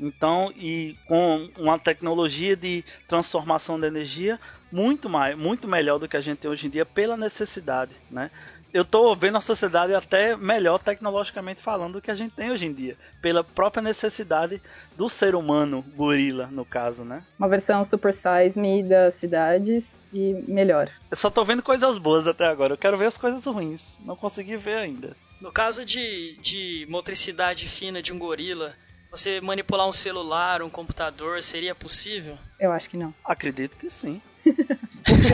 então, 0.00 0.52
e 0.56 0.96
com 1.06 1.50
uma 1.58 1.78
tecnologia 1.78 2.54
de 2.56 2.84
transformação 3.08 3.80
de 3.80 3.86
energia 3.86 4.38
muito 4.70 5.08
mais, 5.08 5.36
muito 5.36 5.66
melhor 5.66 5.98
do 5.98 6.08
que 6.08 6.16
a 6.16 6.20
gente 6.20 6.38
tem 6.38 6.50
hoje 6.50 6.66
em 6.66 6.70
dia 6.70 6.86
pela 6.86 7.16
necessidade, 7.16 7.94
né? 8.10 8.30
Eu 8.72 8.82
estou 8.82 9.16
vendo 9.16 9.38
a 9.38 9.40
sociedade 9.40 9.94
até 9.94 10.36
melhor 10.36 10.82
tecnologicamente 10.82 11.62
falando 11.62 11.94
do 11.94 12.02
que 12.02 12.10
a 12.10 12.14
gente 12.14 12.34
tem 12.34 12.50
hoje 12.50 12.66
em 12.66 12.72
dia, 12.72 12.98
pela 13.22 13.42
própria 13.42 13.82
necessidade 13.82 14.60
do 14.94 15.08
ser 15.08 15.34
humano, 15.34 15.82
gorila, 15.96 16.48
no 16.48 16.66
caso, 16.66 17.02
né? 17.02 17.22
Uma 17.38 17.48
versão 17.48 17.82
super 17.82 18.12
size 18.12 18.58
me 18.58 18.82
das 18.82 19.14
cidades 19.14 19.94
e 20.12 20.44
melhor. 20.46 20.90
Eu 21.10 21.16
só 21.16 21.28
estou 21.28 21.46
vendo 21.46 21.62
coisas 21.62 21.96
boas 21.96 22.26
até 22.26 22.44
agora, 22.44 22.74
eu 22.74 22.78
quero 22.78 22.98
ver 22.98 23.06
as 23.06 23.16
coisas 23.16 23.46
ruins, 23.46 23.98
não 24.04 24.14
consegui 24.14 24.58
ver 24.58 24.76
ainda. 24.76 25.16
No 25.40 25.50
caso 25.50 25.84
de, 25.84 26.36
de 26.42 26.86
motricidade 26.90 27.66
fina 27.66 28.02
de 28.02 28.12
um 28.12 28.18
gorila, 28.18 28.74
você 29.10 29.40
manipular 29.40 29.88
um 29.88 29.92
celular, 29.92 30.60
um 30.60 30.68
computador, 30.68 31.42
seria 31.42 31.74
possível? 31.74 32.36
Eu 32.60 32.70
acho 32.72 32.90
que 32.90 32.96
não. 32.96 33.14
Acredito 33.24 33.76
que 33.76 33.88
sim. 33.88 34.20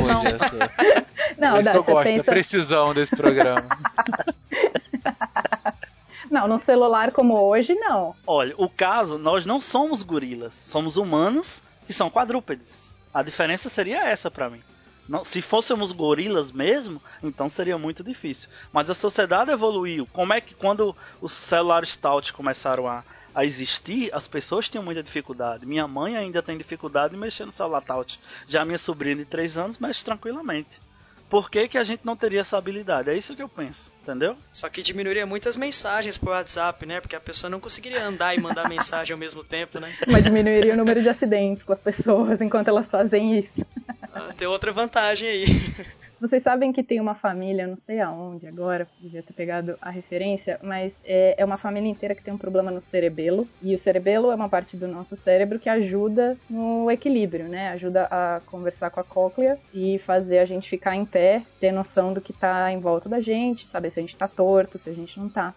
Não? 0.06 0.24
não, 1.38 1.56
é 1.56 1.60
isso 1.60 1.64
dá, 1.64 1.72
que 1.72 1.78
eu 1.78 1.84
gosto, 1.84 2.04
pensa... 2.04 2.30
a 2.30 2.34
precisão 2.34 2.94
desse 2.94 3.16
programa. 3.16 3.66
não, 6.30 6.48
no 6.48 6.58
celular 6.58 7.12
como 7.12 7.34
hoje, 7.34 7.74
não. 7.74 8.14
Olha, 8.26 8.54
o 8.56 8.68
caso, 8.68 9.18
nós 9.18 9.46
não 9.46 9.60
somos 9.60 10.02
gorilas, 10.02 10.54
somos 10.54 10.96
humanos 10.96 11.62
que 11.86 11.92
são 11.92 12.10
quadrúpedes. 12.10 12.92
A 13.12 13.22
diferença 13.22 13.68
seria 13.68 14.04
essa 14.04 14.30
para 14.30 14.50
mim. 14.50 14.62
Não, 15.08 15.22
se 15.22 15.42
fôssemos 15.42 15.92
gorilas 15.92 16.50
mesmo, 16.50 17.00
então 17.22 17.48
seria 17.50 17.76
muito 17.76 18.02
difícil. 18.02 18.48
Mas 18.72 18.88
a 18.88 18.94
sociedade 18.94 19.50
evoluiu. 19.50 20.08
Como 20.12 20.32
é 20.32 20.40
que 20.40 20.54
quando 20.54 20.96
os 21.20 21.32
celulares 21.32 21.94
touch 21.94 22.32
começaram 22.32 22.88
a, 22.88 23.04
a 23.34 23.44
existir, 23.44 24.10
as 24.12 24.28
pessoas 24.28 24.68
tinham 24.68 24.84
muita 24.84 25.02
dificuldade. 25.02 25.66
Minha 25.66 25.88
mãe 25.88 26.16
ainda 26.16 26.42
tem 26.42 26.56
dificuldade 26.56 27.14
em 27.14 27.18
mexer 27.18 27.44
no 27.44 27.52
celular 27.52 27.82
touch. 27.82 28.20
Já 28.46 28.64
minha 28.64 28.78
sobrinha 28.78 29.16
de 29.16 29.24
3 29.24 29.58
anos 29.58 29.78
mexe 29.78 30.04
tranquilamente. 30.04 30.80
Por 31.28 31.50
que, 31.50 31.66
que 31.66 31.78
a 31.78 31.82
gente 31.82 32.02
não 32.04 32.14
teria 32.14 32.42
essa 32.42 32.56
habilidade? 32.56 33.10
É 33.10 33.16
isso 33.16 33.34
que 33.34 33.42
eu 33.42 33.48
penso, 33.48 33.90
entendeu? 34.02 34.36
Só 34.52 34.68
que 34.68 34.82
diminuiria 34.82 35.26
muitas 35.26 35.56
mensagens 35.56 36.16
por 36.16 36.28
WhatsApp, 36.28 36.86
né? 36.86 37.00
Porque 37.00 37.16
a 37.16 37.20
pessoa 37.20 37.50
não 37.50 37.58
conseguiria 37.58 38.06
andar 38.06 38.36
e 38.36 38.40
mandar 38.40 38.68
mensagem 38.70 39.14
ao 39.14 39.18
mesmo 39.18 39.42
tempo, 39.42 39.80
né? 39.80 39.92
Mas 40.06 40.22
diminuiria 40.22 40.74
o 40.74 40.76
número 40.76 41.02
de 41.02 41.08
acidentes 41.08 41.64
com 41.64 41.72
as 41.72 41.80
pessoas 41.80 42.40
enquanto 42.40 42.68
elas 42.68 42.88
fazem 42.88 43.36
isso. 43.36 43.66
Ah, 44.12 44.32
tem 44.36 44.46
outra 44.46 44.70
vantagem 44.70 45.28
aí. 45.28 45.44
Vocês 46.24 46.42
sabem 46.42 46.72
que 46.72 46.82
tem 46.82 46.98
uma 47.02 47.14
família, 47.14 47.66
não 47.66 47.76
sei 47.76 48.00
aonde 48.00 48.46
agora, 48.46 48.88
devia 48.98 49.22
ter 49.22 49.34
pegado 49.34 49.76
a 49.78 49.90
referência, 49.90 50.58
mas 50.62 51.02
é, 51.04 51.34
é, 51.36 51.44
uma 51.44 51.58
família 51.58 51.90
inteira 51.90 52.14
que 52.14 52.22
tem 52.22 52.32
um 52.32 52.38
problema 52.38 52.70
no 52.70 52.80
cerebelo. 52.80 53.46
E 53.60 53.74
o 53.74 53.78
cerebelo 53.78 54.30
é 54.32 54.34
uma 54.34 54.48
parte 54.48 54.74
do 54.74 54.88
nosso 54.88 55.14
cérebro 55.16 55.58
que 55.58 55.68
ajuda 55.68 56.34
no 56.48 56.90
equilíbrio, 56.90 57.46
né? 57.46 57.68
Ajuda 57.72 58.08
a 58.10 58.40
conversar 58.46 58.88
com 58.88 59.00
a 59.00 59.04
cóclea 59.04 59.58
e 59.74 59.98
fazer 59.98 60.38
a 60.38 60.46
gente 60.46 60.66
ficar 60.66 60.96
em 60.96 61.04
pé, 61.04 61.42
ter 61.60 61.72
noção 61.72 62.14
do 62.14 62.22
que 62.22 62.32
tá 62.32 62.72
em 62.72 62.80
volta 62.80 63.06
da 63.06 63.20
gente, 63.20 63.68
saber 63.68 63.90
se 63.90 63.98
a 64.00 64.02
gente 64.02 64.16
tá 64.16 64.26
torto, 64.26 64.78
se 64.78 64.88
a 64.88 64.94
gente 64.94 65.20
não 65.20 65.28
tá. 65.28 65.52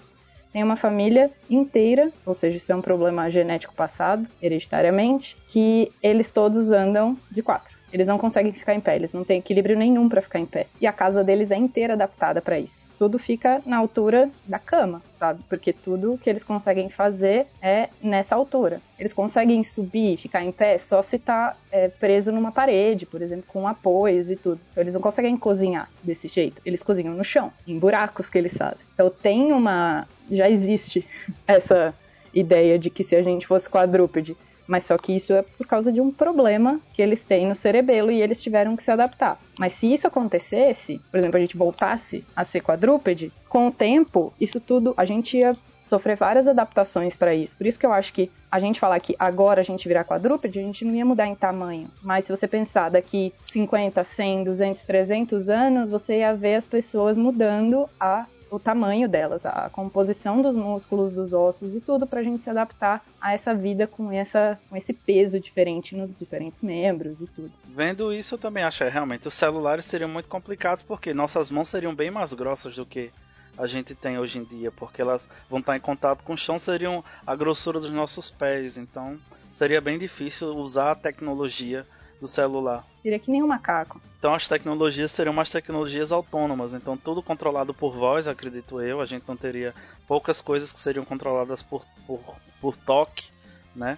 Tem 0.51 0.61
uma 0.61 0.75
família 0.75 1.31
inteira, 1.49 2.11
ou 2.25 2.35
seja, 2.35 2.57
isso 2.57 2.73
é 2.73 2.75
um 2.75 2.81
problema 2.81 3.29
genético 3.29 3.73
passado, 3.73 4.27
hereditariamente, 4.41 5.37
que 5.47 5.89
eles 6.03 6.29
todos 6.29 6.71
andam 6.71 7.17
de 7.31 7.41
quatro. 7.41 7.76
Eles 7.91 8.07
não 8.07 8.17
conseguem 8.17 8.51
ficar 8.51 8.73
em 8.73 8.79
pé, 8.79 8.95
eles 8.95 9.13
não 9.13 9.23
têm 9.23 9.39
equilíbrio 9.39 9.77
nenhum 9.77 10.09
para 10.09 10.21
ficar 10.21 10.39
em 10.39 10.45
pé. 10.45 10.67
E 10.79 10.87
a 10.87 10.91
casa 10.91 11.23
deles 11.23 11.51
é 11.51 11.55
inteira 11.55 11.93
adaptada 11.93 12.41
para 12.41 12.59
isso. 12.59 12.87
Tudo 12.97 13.17
fica 13.17 13.61
na 13.65 13.77
altura 13.77 14.29
da 14.45 14.59
cama, 14.59 15.01
sabe? 15.17 15.41
Porque 15.47 15.71
tudo 15.71 16.17
que 16.21 16.29
eles 16.29 16.43
conseguem 16.43 16.89
fazer 16.89 17.47
é 17.61 17.89
nessa 18.01 18.35
altura. 18.35 18.81
Eles 18.99 19.13
conseguem 19.13 19.63
subir, 19.63 20.17
ficar 20.17 20.43
em 20.43 20.51
pé 20.51 20.77
só 20.77 21.01
se 21.01 21.17
tá 21.17 21.55
é, 21.71 21.87
preso 21.87 22.31
numa 22.31 22.51
parede, 22.51 23.05
por 23.05 23.21
exemplo, 23.21 23.45
com 23.47 23.67
apoios 23.67 24.29
e 24.29 24.35
tudo. 24.35 24.59
Então 24.71 24.83
eles 24.83 24.93
não 24.93 25.01
conseguem 25.01 25.37
cozinhar 25.37 25.89
desse 26.03 26.27
jeito. 26.27 26.61
Eles 26.65 26.83
cozinham 26.83 27.13
no 27.13 27.23
chão, 27.23 27.51
em 27.65 27.77
buracos 27.77 28.29
que 28.29 28.37
eles 28.37 28.57
fazem. 28.57 28.85
Então 28.93 29.09
tem 29.09 29.51
uma. 29.51 30.07
Já 30.29 30.49
existe 30.49 31.07
essa 31.47 31.93
ideia 32.33 32.77
de 32.77 32.89
que 32.89 33.03
se 33.03 33.15
a 33.15 33.21
gente 33.21 33.47
fosse 33.47 33.69
quadrúpede 33.69 34.35
mas 34.67 34.85
só 34.85 34.97
que 34.97 35.15
isso 35.15 35.33
é 35.33 35.41
por 35.41 35.65
causa 35.65 35.91
de 35.91 36.01
um 36.01 36.11
problema 36.11 36.79
que 36.93 37.01
eles 37.01 37.23
têm 37.23 37.47
no 37.47 37.55
cerebelo 37.55 38.11
e 38.11 38.21
eles 38.21 38.41
tiveram 38.41 38.75
que 38.75 38.83
se 38.83 38.91
adaptar. 38.91 39.39
Mas 39.57 39.73
se 39.73 39.91
isso 39.91 40.05
acontecesse, 40.05 41.01
por 41.09 41.17
exemplo, 41.17 41.37
a 41.37 41.39
gente 41.39 41.57
voltasse 41.57 42.23
a 42.35 42.43
ser 42.43 42.61
quadrúpede, 42.61 43.31
com 43.47 43.67
o 43.67 43.71
tempo, 43.71 44.33
isso 44.39 44.59
tudo, 44.59 44.93
a 44.97 45.05
gente 45.05 45.37
ia 45.37 45.55
sofrer 45.79 46.17
várias 46.17 46.47
adaptações 46.47 47.15
para 47.15 47.33
isso. 47.33 47.55
Por 47.55 47.65
isso 47.65 47.79
que 47.79 47.85
eu 47.85 47.93
acho 47.93 48.13
que 48.13 48.29
a 48.51 48.59
gente 48.59 48.79
falar 48.79 48.99
que 48.99 49.15
agora 49.17 49.61
a 49.61 49.63
gente 49.63 49.87
virar 49.87 50.03
quadrúpede, 50.03 50.59
a 50.59 50.61
gente 50.61 50.83
não 50.83 50.93
ia 50.93 51.05
mudar 51.05 51.27
em 51.27 51.35
tamanho. 51.35 51.89
Mas 52.01 52.25
se 52.25 52.35
você 52.35 52.47
pensar 52.47 52.89
daqui 52.89 53.33
50, 53.41 54.03
100, 54.03 54.43
200, 54.43 54.83
300 54.83 55.49
anos, 55.49 55.89
você 55.89 56.19
ia 56.19 56.33
ver 56.33 56.55
as 56.55 56.67
pessoas 56.67 57.17
mudando 57.17 57.87
a 57.99 58.25
o 58.49 58.59
tamanho 58.59 59.07
delas, 59.07 59.45
a 59.45 59.69
composição 59.69 60.41
dos 60.41 60.55
músculos, 60.55 61.11
dos 61.11 61.33
ossos 61.33 61.75
e 61.75 61.81
tudo 61.81 62.07
para 62.07 62.19
a 62.19 62.23
gente 62.23 62.43
se 62.43 62.49
adaptar 62.49 63.03
a 63.19 63.33
essa 63.33 63.53
vida 63.53 63.87
com, 63.87 64.11
essa, 64.11 64.59
com 64.69 64.75
esse 64.75 64.93
peso 64.93 65.39
diferente 65.39 65.95
nos 65.95 66.15
diferentes 66.15 66.61
membros 66.61 67.21
e 67.21 67.27
tudo. 67.27 67.51
Vendo 67.65 68.13
isso, 68.13 68.35
eu 68.35 68.39
também 68.39 68.63
acho 68.63 68.83
que 68.83 68.89
realmente 68.89 69.27
os 69.27 69.33
celulares 69.33 69.85
seriam 69.85 70.09
muito 70.09 70.29
complicados 70.29 70.83
porque 70.83 71.13
nossas 71.13 71.49
mãos 71.49 71.67
seriam 71.67 71.93
bem 71.93 72.11
mais 72.11 72.33
grossas 72.33 72.75
do 72.75 72.85
que 72.85 73.11
a 73.57 73.65
gente 73.65 73.95
tem 73.95 74.19
hoje 74.19 74.37
em 74.37 74.43
dia, 74.43 74.71
porque 74.71 75.01
elas 75.01 75.27
vão 75.49 75.59
estar 75.59 75.75
em 75.75 75.79
contato 75.79 76.23
com 76.23 76.33
o 76.33 76.37
chão, 76.37 76.59
seriam 76.59 77.03
a 77.25 77.35
grossura 77.35 77.79
dos 77.79 77.89
nossos 77.89 78.29
pés, 78.29 78.77
então 78.77 79.17
seria 79.49 79.81
bem 79.81 79.97
difícil 79.97 80.55
usar 80.55 80.91
a 80.91 80.95
tecnologia 80.95 81.85
do 82.19 82.27
celular. 82.27 82.85
Seria 82.95 83.19
que 83.19 83.31
nem 83.31 83.43
um 83.43 83.47
macaco. 83.47 84.01
Então 84.19 84.33
as 84.33 84.47
tecnologias 84.47 85.11
seriam 85.11 85.33
umas 85.33 85.51
tecnologias 85.51 86.11
autônomas, 86.11 86.73
então 86.73 86.97
tudo 86.97 87.21
controlado 87.21 87.73
por 87.73 87.93
voz, 87.93 88.27
acredito 88.27 88.81
eu. 88.81 89.01
A 89.01 89.05
gente 89.05 89.23
não 89.27 89.37
teria 89.37 89.73
poucas 90.07 90.41
coisas 90.41 90.71
que 90.71 90.79
seriam 90.79 91.05
controladas 91.05 91.61
por, 91.61 91.85
por, 92.05 92.19
por 92.59 92.77
toque, 92.77 93.31
né? 93.75 93.97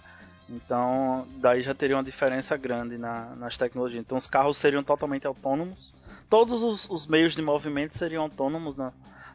Então, 0.49 1.27
daí 1.37 1.61
já 1.61 1.75
teria 1.75 1.95
uma 1.95 2.03
diferença 2.03 2.57
grande 2.57 2.97
na, 2.97 3.35
nas 3.35 3.55
tecnologias. 3.55 4.03
Então, 4.03 4.17
os 4.17 4.25
carros 4.25 4.57
seriam 4.57 4.83
totalmente 4.83 5.27
autônomos. 5.27 5.93
Todos 6.27 6.63
os, 6.63 6.89
os 6.89 7.05
meios 7.05 7.35
de 7.35 7.41
movimento 7.43 7.95
seriam 7.95 8.23
autônomos 8.23 8.75
na, 8.75 8.91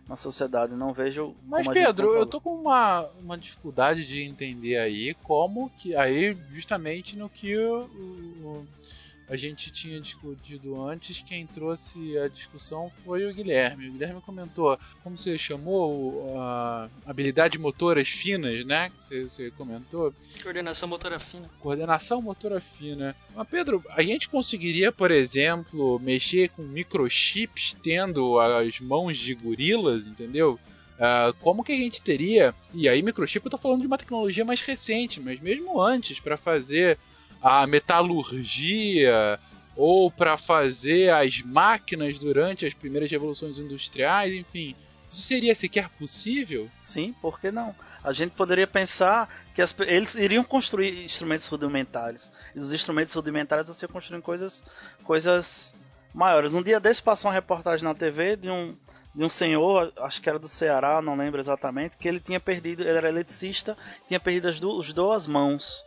na 0.08 0.16
sociedade. 0.16 0.74
Não 0.74 0.92
vejo. 0.92 1.34
Mas, 1.46 1.66
Pedro, 1.66 2.14
eu 2.14 2.26
tô 2.26 2.40
com 2.40 2.54
uma, 2.54 3.08
uma 3.20 3.38
dificuldade 3.38 4.06
de 4.06 4.22
entender 4.22 4.76
aí 4.76 5.14
como 5.22 5.70
que. 5.78 5.96
Aí, 5.96 6.36
justamente 6.52 7.16
no 7.16 7.28
que 7.28 7.56
o, 7.56 7.84
o 7.84 8.66
a 9.28 9.36
gente 9.36 9.70
tinha 9.70 10.00
discutido 10.00 10.82
antes, 10.86 11.20
quem 11.20 11.46
trouxe 11.46 12.18
a 12.18 12.28
discussão 12.28 12.92
foi 13.04 13.26
o 13.26 13.32
Guilherme. 13.32 13.88
O 13.88 13.92
Guilherme 13.92 14.20
comentou, 14.20 14.78
como 15.02 15.16
você 15.16 15.38
chamou, 15.38 16.36
a 16.38 16.88
habilidade 17.06 17.58
motoras 17.58 18.08
finas, 18.08 18.64
né? 18.66 18.90
Que 18.90 19.04
você, 19.04 19.22
você 19.24 19.50
comentou. 19.52 20.12
Coordenação 20.42 20.88
motora 20.88 21.18
fina. 21.18 21.50
Coordenação 21.60 22.20
motora 22.20 22.60
fina. 22.60 23.16
Mas 23.34 23.48
Pedro, 23.48 23.82
a 23.90 24.02
gente 24.02 24.28
conseguiria, 24.28 24.92
por 24.92 25.10
exemplo, 25.10 25.98
mexer 26.00 26.50
com 26.50 26.62
microchips 26.62 27.74
tendo 27.82 28.38
as 28.38 28.78
mãos 28.80 29.16
de 29.16 29.34
gorilas, 29.34 30.06
entendeu? 30.06 30.60
Uh, 30.94 31.34
como 31.40 31.64
que 31.64 31.72
a 31.72 31.76
gente 31.76 32.00
teria, 32.00 32.54
e 32.72 32.88
aí 32.88 33.02
microchip 33.02 33.44
eu 33.44 33.50
tô 33.50 33.58
falando 33.58 33.80
de 33.80 33.86
uma 33.86 33.98
tecnologia 33.98 34.44
mais 34.44 34.60
recente, 34.60 35.18
mas 35.20 35.40
mesmo 35.40 35.82
antes, 35.82 36.20
para 36.20 36.36
fazer 36.36 36.98
a 37.44 37.66
metalurgia 37.66 39.38
ou 39.76 40.10
para 40.10 40.38
fazer 40.38 41.12
as 41.12 41.42
máquinas 41.42 42.18
durante 42.18 42.64
as 42.64 42.72
primeiras 42.72 43.10
revoluções 43.10 43.58
industriais, 43.58 44.32
enfim. 44.32 44.74
Isso 45.12 45.20
seria 45.22 45.54
sequer 45.54 45.90
possível? 45.90 46.70
Sim, 46.78 47.14
por 47.20 47.38
que 47.38 47.50
não? 47.50 47.74
A 48.02 48.12
gente 48.14 48.30
poderia 48.32 48.66
pensar 48.66 49.28
que 49.54 49.60
as, 49.60 49.74
eles 49.80 50.14
iriam 50.14 50.42
construir 50.42 51.04
instrumentos 51.04 51.46
rudimentares. 51.46 52.32
E 52.54 52.58
os 52.58 52.72
instrumentos 52.72 53.12
rudimentares 53.12 53.68
você 53.68 53.86
construir 53.86 54.22
coisas, 54.22 54.64
coisas 55.04 55.74
maiores. 56.14 56.54
Um 56.54 56.62
dia 56.62 56.80
desse 56.80 57.02
passou 57.02 57.28
uma 57.28 57.34
reportagem 57.34 57.84
na 57.84 57.94
TV 57.94 58.36
de 58.36 58.48
um, 58.50 58.74
de 59.14 59.22
um 59.22 59.30
senhor, 59.30 59.92
acho 59.98 60.20
que 60.20 60.30
era 60.30 60.38
do 60.38 60.48
Ceará, 60.48 61.02
não 61.02 61.16
lembro 61.16 61.40
exatamente, 61.40 61.96
que 61.98 62.08
ele 62.08 62.20
tinha 62.20 62.40
perdido, 62.40 62.82
ele 62.82 62.96
era 62.96 63.08
eletricista, 63.08 63.76
tinha 64.08 64.20
perdido 64.20 64.48
as, 64.48 64.58
duas, 64.58 64.86
as 64.86 64.92
duas 64.94 65.26
mãos. 65.26 65.84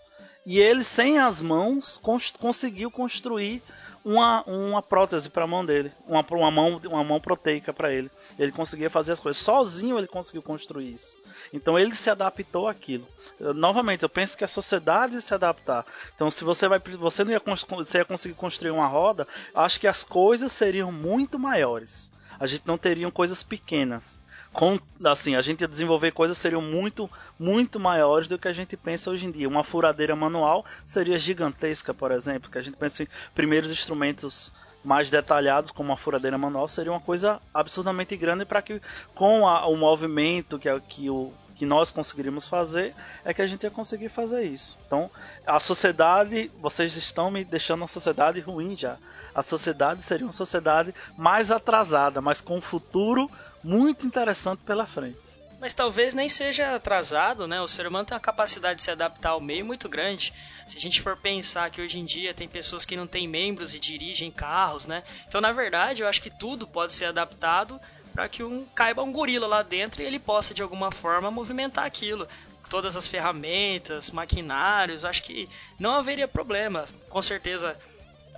E 0.49 0.61
ele, 0.61 0.81
sem 0.81 1.19
as 1.19 1.41
mãos, 1.41 1.97
cons 1.97 2.31
conseguiu 2.31 2.89
construir 2.89 3.61
uma, 4.05 4.43
uma 4.43 4.81
prótese 4.81 5.29
para 5.29 5.43
a 5.43 5.47
mão 5.47 5.65
dele, 5.65 5.91
uma, 6.07 6.25
uma, 6.31 6.49
mão, 6.49 6.81
uma 6.85 7.03
mão 7.03 7.19
proteica 7.19 7.73
para 7.73 7.91
ele. 7.91 8.09
Ele 8.39 8.53
conseguia 8.53 8.89
fazer 8.89 9.11
as 9.11 9.19
coisas 9.19 9.43
sozinho, 9.43 9.97
ele 9.97 10.07
conseguiu 10.07 10.41
construir 10.41 10.93
isso. 10.93 11.17
Então 11.51 11.77
ele 11.77 11.93
se 11.93 12.09
adaptou 12.09 12.69
àquilo. 12.69 13.05
Eu, 13.37 13.53
novamente, 13.53 14.03
eu 14.03 14.09
penso 14.09 14.37
que 14.37 14.43
a 14.45 14.47
sociedade 14.47 15.21
se 15.21 15.33
adaptar. 15.33 15.85
Então, 16.15 16.31
se 16.31 16.45
você 16.45 16.65
vai, 16.69 16.79
você 16.79 17.25
não 17.25 17.31
ia, 17.33 17.41
você 17.69 17.97
ia 17.97 18.05
conseguir 18.05 18.35
construir 18.35 18.71
uma 18.71 18.87
roda, 18.87 19.27
acho 19.53 19.81
que 19.81 19.85
as 19.85 20.01
coisas 20.01 20.53
seriam 20.53 20.93
muito 20.93 21.37
maiores. 21.37 22.09
A 22.39 22.47
gente 22.47 22.65
não 22.65 22.77
teria 22.77 23.11
coisas 23.11 23.43
pequenas 23.43 24.17
com, 24.53 24.79
assim, 25.03 25.35
a 25.35 25.41
gente 25.41 25.61
ia 25.61 25.67
desenvolver 25.67 26.11
coisas 26.11 26.37
seriam 26.37 26.61
muito, 26.61 27.09
muito 27.37 27.79
maiores 27.79 28.27
do 28.27 28.39
que 28.39 28.47
a 28.47 28.53
gente 28.53 28.75
pensa 28.75 29.11
hoje 29.11 29.25
em 29.25 29.31
dia. 29.31 29.47
Uma 29.47 29.63
furadeira 29.63 30.15
manual 30.15 30.65
seria 30.85 31.17
gigantesca, 31.17 31.93
por 31.93 32.11
exemplo, 32.11 32.49
que 32.49 32.57
a 32.57 32.61
gente 32.61 32.77
pensa 32.77 33.03
em 33.03 33.07
primeiros 33.35 33.71
instrumentos 33.71 34.51
mais 34.83 35.09
detalhados, 35.09 35.71
como 35.71 35.89
uma 35.89 35.97
furadeira 35.97 36.37
manual, 36.37 36.67
seria 36.67 36.91
uma 36.91 36.99
coisa 36.99 37.41
absurdamente 37.53 38.15
grande 38.15 38.45
para 38.45 38.61
que, 38.61 38.81
com 39.13 39.47
a, 39.47 39.65
o 39.67 39.75
movimento 39.75 40.57
que, 40.57 40.69
que, 40.81 41.09
o, 41.09 41.33
que 41.55 41.65
nós 41.65 41.91
conseguiríamos 41.91 42.47
fazer, 42.47 42.95
é 43.25 43.33
que 43.33 43.41
a 43.41 43.47
gente 43.47 43.63
ia 43.63 43.71
conseguir 43.71 44.09
fazer 44.09 44.43
isso. 44.43 44.77
Então, 44.85 45.09
a 45.45 45.59
sociedade, 45.59 46.51
vocês 46.61 46.95
estão 46.95 47.31
me 47.31 47.43
deixando 47.43 47.81
uma 47.81 47.87
sociedade 47.87 48.39
ruim 48.39 48.77
já. 48.77 48.97
A 49.33 49.41
sociedade 49.41 50.01
seria 50.01 50.25
uma 50.25 50.31
sociedade 50.31 50.93
mais 51.17 51.51
atrasada, 51.51 52.21
mas 52.21 52.41
com 52.41 52.57
um 52.57 52.61
futuro 52.61 53.29
muito 53.63 54.05
interessante 54.05 54.59
pela 54.65 54.85
frente. 54.85 55.26
Mas 55.59 55.73
talvez 55.73 56.13
nem 56.13 56.29
seja 56.29 56.75
atrasado, 56.75 57.47
né? 57.47 57.59
O 57.59 57.67
ser 57.67 57.87
humano 57.87 58.05
tem 58.05 58.15
uma 58.15 58.21
capacidade 58.21 58.77
de 58.77 58.83
se 58.83 58.91
adaptar 58.91 59.31
ao 59.31 59.41
meio 59.41 59.65
muito 59.65 59.89
grande. 59.89 60.31
Se 60.67 60.77
a 60.77 60.79
gente 60.79 61.01
for 61.01 61.17
pensar 61.17 61.71
que 61.71 61.81
hoje 61.81 61.97
em 61.97 62.05
dia 62.05 62.33
tem 62.33 62.47
pessoas 62.47 62.85
que 62.85 62.95
não 62.95 63.07
têm 63.07 63.27
membros 63.27 63.73
e 63.73 63.79
dirigem 63.79 64.29
carros, 64.29 64.85
né? 64.85 65.03
Então, 65.27 65.41
na 65.41 65.51
verdade, 65.51 66.03
eu 66.03 66.07
acho 66.07 66.21
que 66.21 66.29
tudo 66.29 66.67
pode 66.67 66.93
ser 66.93 67.05
adaptado 67.05 67.81
para 68.13 68.29
que 68.29 68.43
um 68.43 68.65
caiba 68.75 69.01
um 69.01 69.11
gorila 69.11 69.47
lá 69.47 69.63
dentro 69.63 70.01
e 70.01 70.05
ele 70.05 70.19
possa 70.19 70.53
de 70.53 70.61
alguma 70.61 70.91
forma 70.91 71.31
movimentar 71.31 71.85
aquilo. 71.85 72.27
Todas 72.69 72.95
as 72.95 73.07
ferramentas, 73.07 74.11
maquinários, 74.11 75.05
acho 75.05 75.23
que 75.23 75.49
não 75.79 75.95
haveria 75.95 76.27
problema. 76.27 76.85
Com 77.09 77.21
certeza 77.21 77.77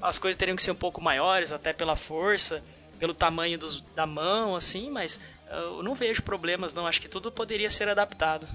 as 0.01 0.17
coisas 0.17 0.37
teriam 0.37 0.55
que 0.55 0.63
ser 0.63 0.71
um 0.71 0.75
pouco 0.75 1.01
maiores, 1.01 1.51
até 1.51 1.73
pela 1.73 1.95
força 1.97 2.63
pelo 2.99 3.13
tamanho 3.13 3.57
dos, 3.57 3.81
da 3.95 4.05
mão, 4.05 4.55
assim, 4.55 4.89
mas 4.89 5.19
eu 5.49 5.83
não 5.83 5.95
vejo 5.95 6.23
problemas, 6.23 6.73
não. 6.73 6.85
Acho 6.87 7.01
que 7.01 7.09
tudo 7.09 7.31
poderia 7.31 7.69
ser 7.69 7.89
adaptado. 7.89 8.47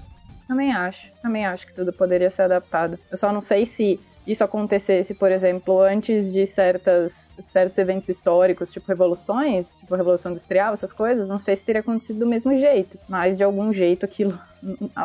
Também 0.47 0.71
acho, 0.71 1.11
também 1.21 1.45
acho 1.45 1.65
que 1.65 1.73
tudo 1.73 1.91
poderia 1.91 2.29
ser 2.29 2.43
adaptado. 2.43 2.99
Eu 3.09 3.17
só 3.17 3.31
não 3.31 3.41
sei 3.41 3.65
se 3.65 3.99
isso 4.25 4.43
acontecesse, 4.43 5.13
por 5.13 5.31
exemplo, 5.31 5.79
antes 5.81 6.31
de 6.31 6.45
certas, 6.45 7.31
certos 7.39 7.77
eventos 7.77 8.09
históricos, 8.09 8.71
tipo 8.71 8.87
revoluções, 8.87 9.67
tipo 9.77 9.95
Revolução 9.95 10.31
Industrial, 10.31 10.73
essas 10.73 10.91
coisas, 10.91 11.27
não 11.27 11.39
sei 11.39 11.55
se 11.55 11.65
teria 11.65 11.81
acontecido 11.81 12.19
do 12.19 12.25
mesmo 12.25 12.55
jeito, 12.57 12.99
mas 13.07 13.37
de 13.37 13.43
algum 13.43 13.71
jeito 13.71 14.05
aquilo, 14.05 14.39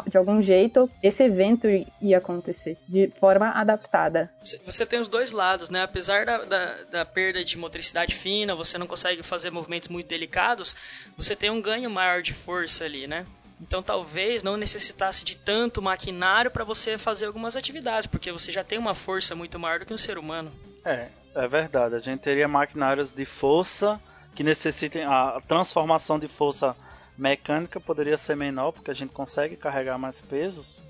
de 0.06 0.16
algum 0.16 0.40
jeito 0.40 0.90
esse 1.02 1.22
evento 1.22 1.66
ia 2.00 2.18
acontecer, 2.18 2.78
de 2.88 3.08
forma 3.08 3.50
adaptada. 3.50 4.30
Você 4.64 4.86
tem 4.86 5.00
os 5.00 5.08
dois 5.08 5.32
lados, 5.32 5.70
né? 5.70 5.82
Apesar 5.82 6.24
da, 6.24 6.44
da, 6.44 6.82
da 6.84 7.04
perda 7.04 7.44
de 7.44 7.58
motricidade 7.58 8.14
fina, 8.14 8.54
você 8.54 8.78
não 8.78 8.86
consegue 8.86 9.22
fazer 9.22 9.50
movimentos 9.50 9.88
muito 9.88 10.08
delicados, 10.08 10.74
você 11.16 11.36
tem 11.36 11.50
um 11.50 11.60
ganho 11.60 11.90
maior 11.90 12.22
de 12.22 12.32
força 12.32 12.84
ali, 12.84 13.06
né? 13.06 13.26
Então 13.60 13.82
talvez 13.82 14.42
não 14.42 14.56
necessitasse 14.56 15.24
de 15.24 15.36
tanto 15.36 15.82
maquinário 15.82 16.50
para 16.50 16.64
você 16.64 16.96
fazer 16.96 17.26
algumas 17.26 17.56
atividades, 17.56 18.06
porque 18.06 18.32
você 18.32 18.50
já 18.50 18.64
tem 18.64 18.78
uma 18.78 18.94
força 18.94 19.34
muito 19.34 19.58
maior 19.58 19.80
do 19.80 19.86
que 19.86 19.92
um 19.92 19.98
ser 19.98 20.16
humano. 20.16 20.50
É, 20.84 21.08
é 21.34 21.46
verdade. 21.46 21.94
A 21.94 21.98
gente 21.98 22.20
teria 22.20 22.48
maquinários 22.48 23.12
de 23.12 23.24
força 23.24 24.00
que 24.34 24.42
necessitem 24.42 25.04
a 25.04 25.40
transformação 25.46 26.18
de 26.18 26.28
força 26.28 26.74
mecânica 27.20 27.78
poderia 27.78 28.16
ser 28.16 28.34
menor, 28.34 28.72
porque 28.72 28.90
a 28.90 28.94
gente 28.94 29.12
consegue 29.12 29.54
carregar 29.54 29.98
mais 29.98 30.20
pesos, 30.22 30.82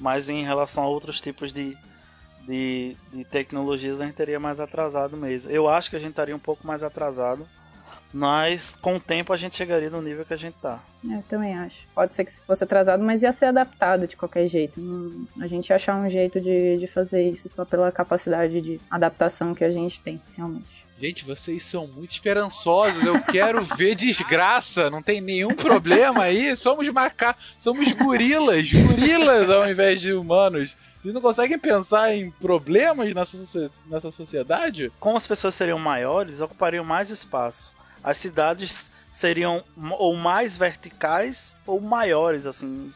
mas 0.00 0.28
em 0.28 0.42
relação 0.42 0.82
a 0.82 0.88
outros 0.88 1.20
tipos 1.20 1.52
de, 1.52 1.78
de, 2.46 2.96
de 3.12 3.24
tecnologias 3.24 4.00
a 4.00 4.06
gente 4.06 4.16
teria 4.16 4.40
mais 4.40 4.58
atrasado 4.58 5.16
mesmo. 5.16 5.50
Eu 5.50 5.68
acho 5.68 5.88
que 5.88 5.96
a 5.96 6.00
gente 6.00 6.10
estaria 6.10 6.34
um 6.34 6.40
pouco 6.40 6.66
mais 6.66 6.82
atrasado 6.82 7.48
mas 8.12 8.76
com 8.76 8.96
o 8.96 9.00
tempo 9.00 9.32
a 9.32 9.36
gente 9.36 9.54
chegaria 9.54 9.90
no 9.90 10.00
nível 10.00 10.24
que 10.24 10.34
a 10.34 10.38
gente 10.38 10.56
tá. 10.60 10.82
É, 11.08 11.16
eu 11.16 11.22
também 11.22 11.56
acho. 11.56 11.78
Pode 11.94 12.14
ser 12.14 12.24
que 12.24 12.32
fosse 12.32 12.64
atrasado, 12.64 13.02
mas 13.02 13.22
ia 13.22 13.32
ser 13.32 13.46
adaptado 13.46 14.06
de 14.06 14.16
qualquer 14.16 14.46
jeito. 14.46 14.80
A 15.40 15.46
gente 15.46 15.68
ia 15.68 15.76
achar 15.76 15.96
um 15.96 16.08
jeito 16.08 16.40
de, 16.40 16.76
de 16.76 16.86
fazer 16.86 17.28
isso 17.28 17.48
só 17.48 17.64
pela 17.64 17.92
capacidade 17.92 18.60
de 18.60 18.80
adaptação 18.90 19.54
que 19.54 19.64
a 19.64 19.70
gente 19.70 20.00
tem, 20.00 20.20
realmente. 20.36 20.86
Gente, 20.98 21.26
vocês 21.26 21.62
são 21.62 21.86
muito 21.86 22.12
esperançosos. 22.12 23.04
Eu 23.04 23.22
quero 23.22 23.62
ver 23.62 23.94
desgraça. 23.94 24.88
Não 24.88 25.02
tem 25.02 25.20
nenhum 25.20 25.54
problema 25.54 26.22
aí. 26.22 26.56
Somos 26.56 26.88
macacos, 26.88 27.44
somos 27.58 27.92
gorilas, 27.92 28.72
gorilas 28.72 29.50
ao 29.50 29.68
invés 29.68 30.00
de 30.00 30.14
humanos. 30.14 30.74
Vocês 31.02 31.12
não 31.12 31.20
conseguem 31.20 31.58
pensar 31.58 32.14
em 32.14 32.30
problemas 32.30 33.12
nessa, 33.12 33.70
nessa 33.86 34.10
sociedade? 34.10 34.90
Como 34.98 35.18
as 35.18 35.26
pessoas 35.26 35.54
seriam 35.54 35.78
maiores, 35.78 36.40
ocupariam 36.40 36.82
mais 36.82 37.10
espaço 37.10 37.75
as 38.06 38.18
cidades 38.18 38.88
seriam 39.10 39.64
ou 39.98 40.14
mais 40.14 40.56
verticais 40.56 41.56
ou 41.66 41.80
maiores, 41.80 42.46
assim. 42.46 42.88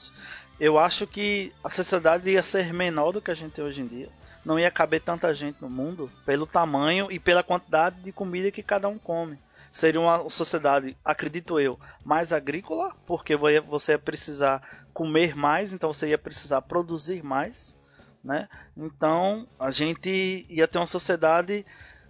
Eu 0.61 0.79
acho 0.79 1.05
que 1.05 1.53
a 1.65 1.69
sociedade 1.69 2.31
ia 2.31 2.45
ser 2.45 2.73
menor 2.73 3.11
do 3.11 3.21
que 3.21 3.33
a 3.33 3.35
gente 3.35 3.55
tem 3.55 3.65
hoje 3.65 3.81
em 3.81 3.87
dia. 3.87 4.09
Não 4.45 4.57
ia 4.57 4.71
caber 4.71 5.01
tanta 5.01 5.35
gente 5.35 5.61
no 5.61 5.69
mundo 5.69 6.09
pelo 6.25 6.47
tamanho 6.47 7.09
e 7.11 7.19
pela 7.19 7.43
quantidade 7.43 8.01
de 8.03 8.13
comida 8.13 8.53
que 8.53 8.63
cada 8.63 8.89
um 8.89 8.99
come. 8.99 9.37
Seria 9.73 10.01
uma 10.01 10.31
sociedade, 10.31 10.97
acredito 11.05 11.59
eu, 11.59 11.79
mais 12.05 12.33
agrícola, 12.33 12.95
porque 13.05 13.37
você 13.37 13.93
ia 13.93 13.99
precisar 13.99 14.63
comer 14.95 15.35
mais, 15.35 15.73
então 15.73 15.93
você 15.93 16.09
ia 16.09 16.19
precisar 16.19 16.63
produzir 16.63 17.23
mais, 17.25 17.77
né? 18.23 18.49
Então 18.77 19.45
a 19.59 19.73
gente 19.73 20.47
ia 20.49 20.69
ter 20.69 20.79
uma 20.79 20.87
sociedade 20.87 21.67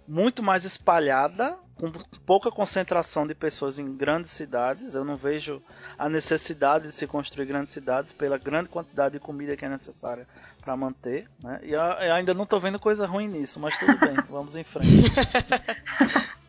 muito 0.07 0.43
mais 0.43 0.65
espalhada, 0.65 1.57
com 1.81 1.91
pouca 2.27 2.51
concentração 2.51 3.25
de 3.25 3.33
pessoas 3.33 3.79
em 3.79 3.97
grandes 3.97 4.29
cidades. 4.29 4.93
Eu 4.93 5.03
não 5.03 5.17
vejo 5.17 5.59
a 5.97 6.07
necessidade 6.07 6.85
de 6.85 6.91
se 6.91 7.07
construir 7.07 7.47
grandes 7.47 7.73
cidades 7.73 8.13
pela 8.13 8.37
grande 8.37 8.69
quantidade 8.69 9.13
de 9.13 9.19
comida 9.19 9.57
que 9.57 9.65
é 9.65 9.69
necessária 9.69 10.27
para 10.61 10.77
manter. 10.77 11.27
Né? 11.43 11.59
E 11.63 11.75
ainda 11.75 12.35
não 12.35 12.43
estou 12.43 12.59
vendo 12.59 12.77
coisa 12.77 13.07
ruim 13.07 13.27
nisso, 13.27 13.59
mas 13.59 13.79
tudo 13.79 13.97
bem, 13.97 14.15
vamos 14.29 14.55
em 14.55 14.63
frente. 14.63 15.09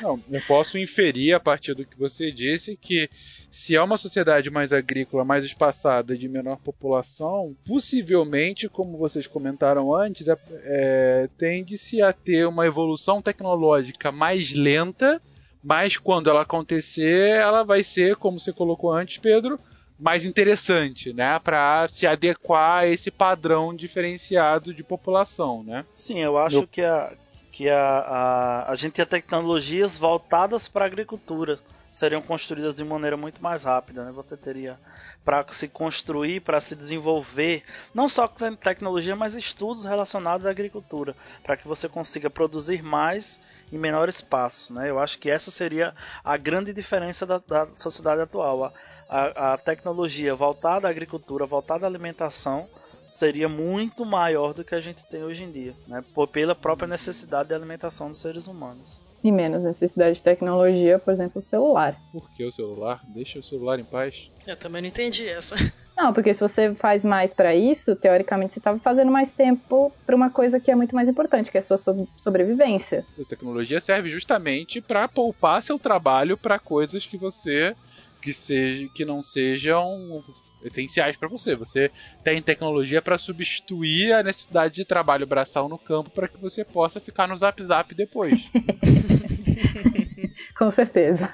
Não, 0.00 0.20
eu 0.30 0.40
posso 0.46 0.78
inferir 0.78 1.34
a 1.34 1.40
partir 1.40 1.74
do 1.74 1.84
que 1.84 1.98
você 1.98 2.32
disse 2.32 2.76
que 2.76 3.08
se 3.50 3.76
é 3.76 3.82
uma 3.82 3.96
sociedade 3.96 4.48
mais 4.50 4.72
agrícola, 4.72 5.24
mais 5.24 5.44
espaçada, 5.44 6.16
de 6.16 6.28
menor 6.28 6.56
população, 6.58 7.54
possivelmente, 7.66 8.68
como 8.68 8.96
vocês 8.96 9.26
comentaram 9.26 9.94
antes, 9.94 10.28
é, 10.28 10.36
é, 10.64 11.28
tende-se 11.36 12.00
a 12.00 12.12
ter 12.12 12.46
uma 12.46 12.66
evolução 12.66 13.20
tecnológica 13.20 14.10
mais 14.10 14.52
lenta, 14.52 15.20
mas 15.62 15.96
quando 15.96 16.30
ela 16.30 16.42
acontecer, 16.42 17.36
ela 17.36 17.62
vai 17.62 17.84
ser, 17.84 18.16
como 18.16 18.40
você 18.40 18.52
colocou 18.52 18.92
antes, 18.92 19.18
Pedro, 19.18 19.58
mais 19.98 20.24
interessante, 20.24 21.12
né, 21.12 21.38
para 21.40 21.86
se 21.88 22.06
adequar 22.06 22.84
a 22.84 22.88
esse 22.88 23.10
padrão 23.10 23.74
diferenciado 23.74 24.72
de 24.72 24.82
população, 24.82 25.62
né? 25.62 25.84
Sim, 25.94 26.20
eu 26.20 26.38
acho 26.38 26.66
que 26.66 26.80
a 26.80 27.12
que 27.50 27.68
a, 27.68 27.78
a, 27.78 28.72
a 28.72 28.76
gente 28.76 28.94
tinha 28.94 29.06
tecnologias 29.06 29.96
voltadas 29.96 30.68
para 30.68 30.84
a 30.84 30.86
agricultura 30.86 31.58
seriam 31.90 32.22
construídas 32.22 32.74
de 32.74 32.84
maneira 32.84 33.16
muito 33.16 33.42
mais 33.42 33.64
rápida, 33.64 34.04
né? 34.04 34.12
Você 34.12 34.36
teria 34.36 34.78
para 35.24 35.44
se 35.50 35.66
construir, 35.66 36.40
para 36.40 36.60
se 36.60 36.76
desenvolver, 36.76 37.64
não 37.92 38.08
só 38.08 38.28
tecnologia, 38.28 39.16
mas 39.16 39.34
estudos 39.34 39.84
relacionados 39.84 40.46
à 40.46 40.50
agricultura, 40.50 41.16
para 41.42 41.56
que 41.56 41.66
você 41.66 41.88
consiga 41.88 42.30
produzir 42.30 42.82
mais 42.82 43.40
em 43.72 43.78
menor 43.78 44.08
espaço, 44.08 44.72
né? 44.72 44.88
Eu 44.88 44.98
acho 44.98 45.18
que 45.18 45.30
essa 45.30 45.50
seria 45.50 45.94
a 46.24 46.36
grande 46.36 46.72
diferença 46.72 47.26
da, 47.26 47.38
da 47.38 47.66
sociedade 47.74 48.20
atual. 48.20 48.64
A, 48.64 48.72
a, 49.08 49.54
a 49.54 49.58
tecnologia 49.58 50.34
voltada 50.34 50.86
à 50.86 50.90
agricultura, 50.90 51.44
voltada 51.44 51.86
à 51.86 51.88
alimentação, 51.88 52.68
seria 53.10 53.48
muito 53.48 54.06
maior 54.06 54.54
do 54.54 54.64
que 54.64 54.74
a 54.74 54.80
gente 54.80 55.04
tem 55.04 55.22
hoje 55.22 55.44
em 55.44 55.50
dia, 55.50 55.74
né? 55.86 56.02
Pela 56.32 56.54
própria 56.54 56.88
necessidade 56.88 57.48
de 57.48 57.54
alimentação 57.54 58.08
dos 58.08 58.20
seres 58.20 58.46
humanos. 58.46 59.02
E 59.22 59.30
menos 59.30 59.64
necessidade 59.64 60.16
de 60.16 60.22
tecnologia, 60.22 60.98
por 60.98 61.12
exemplo, 61.12 61.40
o 61.40 61.42
celular. 61.42 62.00
Por 62.10 62.30
que 62.30 62.44
o 62.44 62.52
celular? 62.52 63.02
Deixa 63.08 63.38
o 63.38 63.42
celular 63.42 63.78
em 63.78 63.84
paz. 63.84 64.30
Eu 64.46 64.56
também 64.56 64.80
não 64.80 64.88
entendi 64.88 65.28
essa. 65.28 65.54
Não, 65.94 66.14
porque 66.14 66.32
se 66.32 66.40
você 66.40 66.74
faz 66.74 67.04
mais 67.04 67.34
para 67.34 67.54
isso, 67.54 67.94
teoricamente 67.94 68.54
você 68.54 68.60
estava 68.60 68.78
fazendo 68.78 69.10
mais 69.10 69.32
tempo 69.32 69.92
para 70.06 70.16
uma 70.16 70.30
coisa 70.30 70.58
que 70.58 70.70
é 70.70 70.74
muito 70.74 70.94
mais 70.94 71.06
importante, 71.10 71.50
que 71.50 71.58
é 71.58 71.60
a 71.60 71.62
sua 71.62 71.76
sobrevivência. 72.16 73.04
A 73.20 73.24
tecnologia 73.24 73.78
serve 73.80 74.08
justamente 74.08 74.80
para 74.80 75.06
poupar 75.06 75.62
seu 75.62 75.78
trabalho 75.78 76.38
para 76.38 76.58
coisas 76.58 77.04
que 77.04 77.18
você 77.18 77.76
que 78.22 78.32
seja 78.32 78.88
que 78.94 79.04
não 79.04 79.22
sejam 79.22 80.22
essenciais 80.64 81.16
para 81.16 81.28
você. 81.28 81.54
Você 81.54 81.90
tem 82.24 82.40
tecnologia 82.42 83.00
para 83.02 83.18
substituir 83.18 84.12
a 84.12 84.22
necessidade 84.22 84.74
de 84.74 84.84
trabalho 84.84 85.26
braçal 85.26 85.68
no 85.68 85.78
campo 85.78 86.10
para 86.10 86.28
que 86.28 86.38
você 86.38 86.64
possa 86.64 87.00
ficar 87.00 87.26
no 87.26 87.36
Zap 87.36 87.62
Zap 87.62 87.94
depois. 87.94 88.34
Com 90.56 90.70
certeza. 90.70 91.30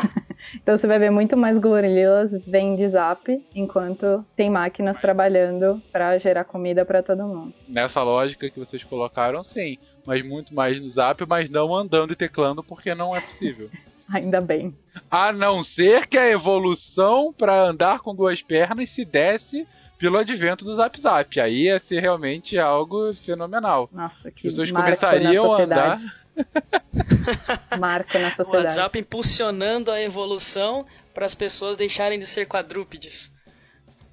Então 0.55 0.77
você 0.77 0.87
vai 0.87 0.99
ver 0.99 1.11
muito 1.11 1.37
mais 1.37 1.59
gorilas 1.59 2.33
vem 2.47 2.77
de 2.77 2.87
Zap, 2.87 3.29
enquanto 3.55 4.25
tem 4.37 4.51
máquinas 4.51 4.99
trabalhando 5.01 5.83
para 5.91 6.17
gerar 6.19 6.45
comida 6.45 6.85
para 6.85 7.03
todo 7.03 7.27
mundo. 7.27 7.55
Nessa 7.69 8.03
lógica 8.03 8.49
que 8.49 8.59
vocês 8.59 8.85
colocaram, 8.85 9.43
sim. 9.43 9.79
Mas 10.05 10.25
muito 10.25 10.55
mais 10.55 10.81
no 10.81 10.89
Zap, 10.89 11.25
mas 11.27 11.51
não 11.51 11.75
andando 11.75 12.13
e 12.13 12.17
teclando 12.17 12.63
porque 12.63 12.95
não 12.95 13.17
é 13.17 13.21
possível. 13.21 13.71
Ainda 14.09 14.41
bem. 14.41 14.73
A 15.11 15.33
não 15.33 15.65
ser 15.65 16.07
que 16.07 16.17
a 16.17 16.29
evolução 16.29 17.33
para 17.33 17.65
andar 17.65 18.01
com 18.01 18.15
duas 18.15 18.41
pernas 18.41 18.91
se 18.91 19.05
desse 19.05 19.67
pelo 19.99 20.19
advento 20.19 20.65
do 20.65 20.75
Zap 20.75 21.01
Zap. 21.01 21.41
Aí 21.41 21.65
ia 21.65 21.81
ser 21.81 22.01
realmente 22.01 22.59
algo 22.59 23.13
fenomenal. 23.15 23.89
Nossa, 23.93 24.31
que 24.31 24.47
As 24.47 24.55
pessoas 24.55 24.71
começariam 24.71 25.53
a 25.53 25.63
andar. 25.63 26.01
Marco 27.79 28.19
na 28.19 28.29
sociedade. 28.31 28.49
O 28.49 28.53
WhatsApp 28.53 28.99
impulsionando 28.99 29.91
a 29.91 30.01
evolução 30.01 30.87
para 31.15 31.25
as 31.25 31.35
pessoas 31.35 31.77
deixarem 31.77 32.19
de 32.19 32.27
ser 32.27 32.47
quadrúpedes. 32.47 33.33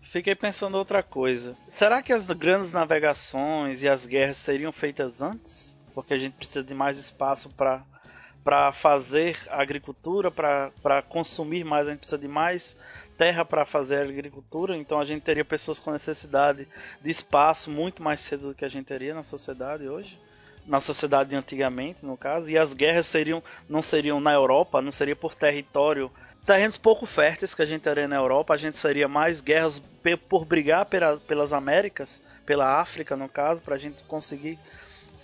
Fiquei 0.02 0.36
pensando 0.36 0.78
outra 0.78 1.04
coisa. 1.04 1.56
Será 1.68 2.02
que 2.02 2.14
as 2.14 2.28
grandes 2.28 2.72
navegações 2.72 3.84
e 3.84 3.90
as 3.90 4.06
guerras 4.06 4.38
seriam 4.38 4.72
feitas 4.72 5.22
antes? 5.22 5.76
Porque 5.94 6.14
a 6.14 6.18
gente 6.18 6.34
precisa 6.34 6.64
de 6.64 6.74
mais 6.74 6.98
espaço 6.98 7.50
para 7.50 7.84
para 8.44 8.72
fazer 8.72 9.38
agricultura, 9.50 10.30
para 10.30 11.02
consumir 11.08 11.64
mais, 11.64 11.88
a 11.88 11.92
gente 11.92 12.00
precisa 12.00 12.18
de 12.18 12.28
mais 12.28 12.78
terra 13.18 13.46
para 13.46 13.66
fazer 13.66 14.02
agricultura, 14.02 14.76
então 14.76 15.00
a 15.00 15.06
gente 15.06 15.22
teria 15.22 15.46
pessoas 15.46 15.80
com 15.80 15.92
necessidade 15.92 16.68
de 17.02 17.10
espaço 17.10 17.70
muito 17.70 18.02
mais 18.02 18.20
cedo 18.20 18.50
do 18.50 18.56
que 18.56 18.66
a 18.66 18.70
gente 18.70 18.86
teria 18.86 19.14
na 19.14 19.24
sociedade 19.24 19.88
hoje, 19.88 20.20
na 20.66 20.80
sociedade 20.80 21.30
de 21.30 21.36
antigamente, 21.36 22.00
no 22.04 22.18
caso, 22.18 22.50
e 22.50 22.58
as 22.58 22.74
guerras 22.74 23.06
seriam 23.06 23.44
não 23.70 23.82
seriam 23.82 24.20
na 24.20 24.34
Europa, 24.34 24.82
não 24.82 24.92
seria 24.92 25.16
por 25.16 25.36
território, 25.36 26.12
terrenos 26.46 26.78
pouco 26.78 27.06
férteis 27.06 27.54
que 27.54 27.62
a 27.62 27.66
gente 27.66 27.82
teria 27.82 28.08
na 28.08 28.16
Europa, 28.16 28.54
a 28.54 28.58
gente 28.58 28.78
seria 28.78 29.08
mais 29.08 29.40
guerras 29.40 29.82
por 30.28 30.44
brigar 30.44 30.88
pelas 31.28 31.54
Américas, 31.54 32.22
pela 32.46 32.82
África 32.82 33.16
no 33.16 33.30
caso, 33.30 33.62
para 33.62 33.76
a 33.76 33.80
gente 33.80 34.04
conseguir 34.04 34.60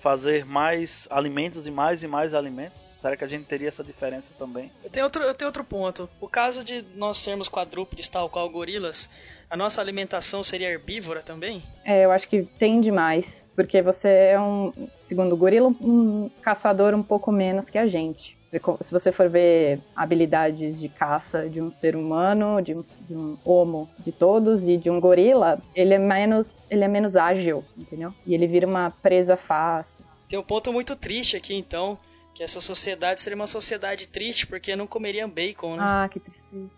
fazer 0.02 0.46
mais 0.46 1.08
alimentos 1.10 1.68
e 1.68 1.72
mais 1.72 2.04
e 2.04 2.08
mais 2.08 2.34
alimentos? 2.34 2.82
Será 2.82 3.16
que 3.18 3.24
a 3.24 3.28
gente 3.28 3.46
teria 3.46 3.68
essa 3.68 3.84
diferença 3.84 4.34
também? 4.38 4.72
Eu 4.84 4.90
tenho 4.90 5.06
outro, 5.06 5.22
eu 5.22 5.34
tenho 5.34 5.48
outro 5.48 5.64
ponto. 5.64 6.10
O 6.20 6.28
caso 6.28 6.64
de 6.64 6.84
nós 6.96 7.18
sermos 7.18 7.50
quadrúpedes, 7.50 8.08
tal 8.08 8.30
qual 8.30 8.50
gorilas, 8.50 9.10
a 9.50 9.58
nossa 9.58 9.82
alimentação 9.82 10.44
seria 10.44 10.70
herbívora 10.70 11.22
também? 11.22 11.64
É, 11.84 12.06
eu 12.06 12.12
acho 12.12 12.28
que 12.28 12.44
tem 12.44 12.80
demais. 12.80 13.50
Porque 13.56 13.82
você 13.82 14.08
é 14.08 14.40
um, 14.40 14.72
segundo 15.02 15.34
o 15.34 15.38
gorila, 15.38 15.68
um 15.82 16.30
caçador 16.42 16.94
um 16.94 17.04
pouco 17.04 17.30
menos 17.30 17.70
que 17.70 17.78
a 17.78 17.88
gente. 17.88 18.38
Se 18.46 18.92
você 18.92 19.12
for 19.12 19.30
ver 19.30 19.82
habilidades 19.96 20.80
de 20.80 20.88
caça 20.88 21.50
de 21.50 21.62
um 21.62 21.70
ser 21.70 21.96
humano, 21.96 22.62
de 22.62 22.74
um, 22.74 22.82
de 22.82 23.16
um, 23.16 23.38
homo, 23.44 23.90
de 24.00 24.12
todos 24.12 24.68
e 24.68 24.78
de 24.78 24.90
um 24.90 25.00
gorila, 25.00 25.62
ele 25.76 25.94
é 25.94 26.00
menos, 26.00 26.68
ele 26.70 26.84
é 26.84 26.88
menos 26.88 27.18
ágil, 27.18 27.66
entendeu? 27.78 28.14
E 28.26 28.34
ele 28.34 28.48
vira 28.48 28.66
uma 28.66 28.92
presa 28.92 29.36
fácil. 29.36 30.06
Tem 30.30 30.40
um 30.40 30.44
ponto 30.44 30.72
muito 30.72 30.96
triste 30.96 31.36
aqui, 31.36 31.54
então, 31.54 32.00
que 32.34 32.42
essa 32.42 32.62
sociedade 32.62 33.22
seria 33.22 33.36
uma 33.36 33.46
sociedade 33.46 34.08
triste 34.08 34.48
porque 34.48 34.76
não 34.76 34.88
comeriam 34.88 35.30
bacon, 35.30 35.76
né? 35.76 35.84
Ah, 35.84 36.10
que 36.10 36.20
tristeza. 36.20 36.70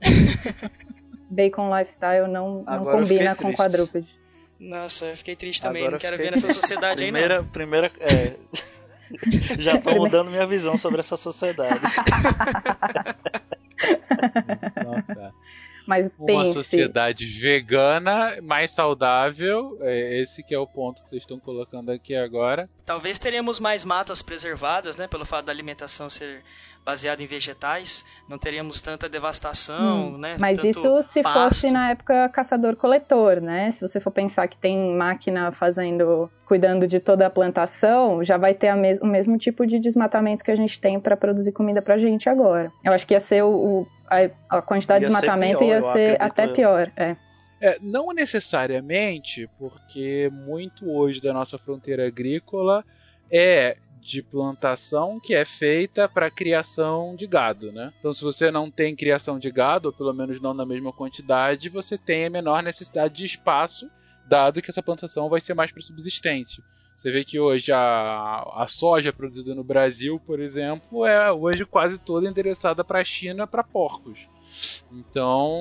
bacon 1.30 1.74
lifestyle 1.74 2.28
não, 2.28 2.62
não 2.64 2.84
combina 2.84 3.34
com 3.34 3.52
quadrúpede. 3.52 4.08
Nossa, 4.58 5.06
eu 5.06 5.16
fiquei 5.16 5.34
triste 5.36 5.62
também. 5.62 5.82
Agora 5.82 5.92
não 5.92 5.98
quero 5.98 6.16
fiquei... 6.16 6.30
ver 6.30 6.36
nessa 6.36 6.52
sociedade 6.52 7.02
primeira, 7.02 7.36
aí, 7.36 7.40
não. 7.40 7.48
Primeira, 7.48 7.90
é... 8.00 8.36
Já 9.58 9.76
estou 9.76 9.94
mudando 9.96 10.30
minha 10.30 10.46
visão 10.46 10.76
sobre 10.76 11.00
essa 11.00 11.16
sociedade. 11.16 11.80
Mas 15.90 16.08
pense... 16.08 16.32
Uma 16.32 16.46
sociedade 16.46 17.26
vegana, 17.26 18.38
mais 18.40 18.70
saudável, 18.70 19.76
é 19.80 20.22
esse 20.22 20.40
que 20.40 20.54
é 20.54 20.58
o 20.58 20.68
ponto 20.68 21.02
que 21.02 21.10
vocês 21.10 21.22
estão 21.22 21.40
colocando 21.40 21.90
aqui 21.90 22.16
agora. 22.16 22.70
Talvez 22.86 23.18
teremos 23.18 23.58
mais 23.58 23.84
matas 23.84 24.22
preservadas, 24.22 24.96
né, 24.96 25.08
pelo 25.08 25.26
fato 25.26 25.46
da 25.46 25.52
alimentação 25.52 26.08
ser 26.08 26.44
baseada 26.84 27.22
em 27.22 27.26
vegetais, 27.26 28.04
não 28.28 28.38
teríamos 28.38 28.80
tanta 28.80 29.08
devastação, 29.08 30.14
hum, 30.14 30.18
né? 30.18 30.36
Mas 30.38 30.62
isso 30.64 31.02
se 31.02 31.22
pasto. 31.22 31.38
fosse 31.38 31.70
na 31.70 31.90
época 31.90 32.28
caçador-coletor, 32.30 33.40
né? 33.40 33.70
Se 33.70 33.80
você 33.80 34.00
for 34.00 34.10
pensar 34.10 34.48
que 34.48 34.56
tem 34.56 34.94
máquina 34.96 35.52
fazendo, 35.52 36.30
cuidando 36.46 36.86
de 36.86 36.98
toda 36.98 37.26
a 37.26 37.30
plantação, 37.30 38.24
já 38.24 38.36
vai 38.36 38.54
ter 38.54 38.74
mes 38.74 38.98
o 39.00 39.06
mesmo 39.06 39.36
tipo 39.36 39.66
de 39.66 39.78
desmatamento 39.78 40.42
que 40.42 40.50
a 40.50 40.56
gente 40.56 40.80
tem 40.80 40.98
para 40.98 41.16
produzir 41.16 41.52
comida 41.52 41.82
pra 41.82 41.98
gente 41.98 42.28
agora. 42.28 42.72
Eu 42.82 42.92
acho 42.92 43.06
que 43.06 43.14
ia 43.14 43.20
ser 43.20 43.42
o, 43.42 43.50
o 43.50 43.86
a, 44.10 44.58
a, 44.58 44.62
quantidade 44.62 45.04
ia 45.04 45.08
de 45.08 45.14
desmatamento 45.14 45.58
pior, 45.60 45.68
ia 45.68 45.82
ser 45.82 46.20
até 46.20 46.44
eu. 46.46 46.52
pior, 46.52 46.92
é. 46.96 47.16
É, 47.60 47.78
não 47.80 48.12
necessariamente, 48.12 49.48
porque 49.58 50.30
muito 50.32 50.90
hoje 50.90 51.20
da 51.20 51.32
nossa 51.32 51.58
fronteira 51.58 52.06
agrícola 52.06 52.84
é 53.30 53.76
de 54.00 54.22
plantação 54.22 55.20
que 55.20 55.34
é 55.34 55.44
feita 55.44 56.08
para 56.08 56.30
criação 56.30 57.14
de 57.14 57.26
gado, 57.26 57.70
né? 57.70 57.92
Então, 57.98 58.14
se 58.14 58.24
você 58.24 58.50
não 58.50 58.70
tem 58.70 58.96
criação 58.96 59.38
de 59.38 59.50
gado, 59.50 59.88
ou 59.88 59.92
pelo 59.92 60.12
menos 60.12 60.40
não 60.40 60.54
na 60.54 60.64
mesma 60.64 60.90
quantidade, 60.90 61.68
você 61.68 61.98
tem 61.98 62.24
a 62.24 62.30
menor 62.30 62.62
necessidade 62.62 63.14
de 63.14 63.24
espaço, 63.26 63.90
dado 64.26 64.62
que 64.62 64.70
essa 64.70 64.82
plantação 64.82 65.28
vai 65.28 65.40
ser 65.40 65.54
mais 65.54 65.70
para 65.70 65.82
subsistência. 65.82 66.64
Você 67.00 67.10
vê 67.10 67.24
que 67.24 67.40
hoje 67.40 67.72
a, 67.72 68.42
a 68.56 68.66
soja 68.68 69.10
produzida 69.10 69.54
no 69.54 69.64
Brasil, 69.64 70.20
por 70.26 70.38
exemplo, 70.38 71.06
é 71.06 71.32
hoje 71.32 71.64
quase 71.64 71.98
toda 71.98 72.28
endereçada 72.28 72.84
para 72.84 73.00
a 73.00 73.04
China 73.04 73.46
para 73.46 73.64
porcos. 73.64 74.28
Então, 74.92 75.56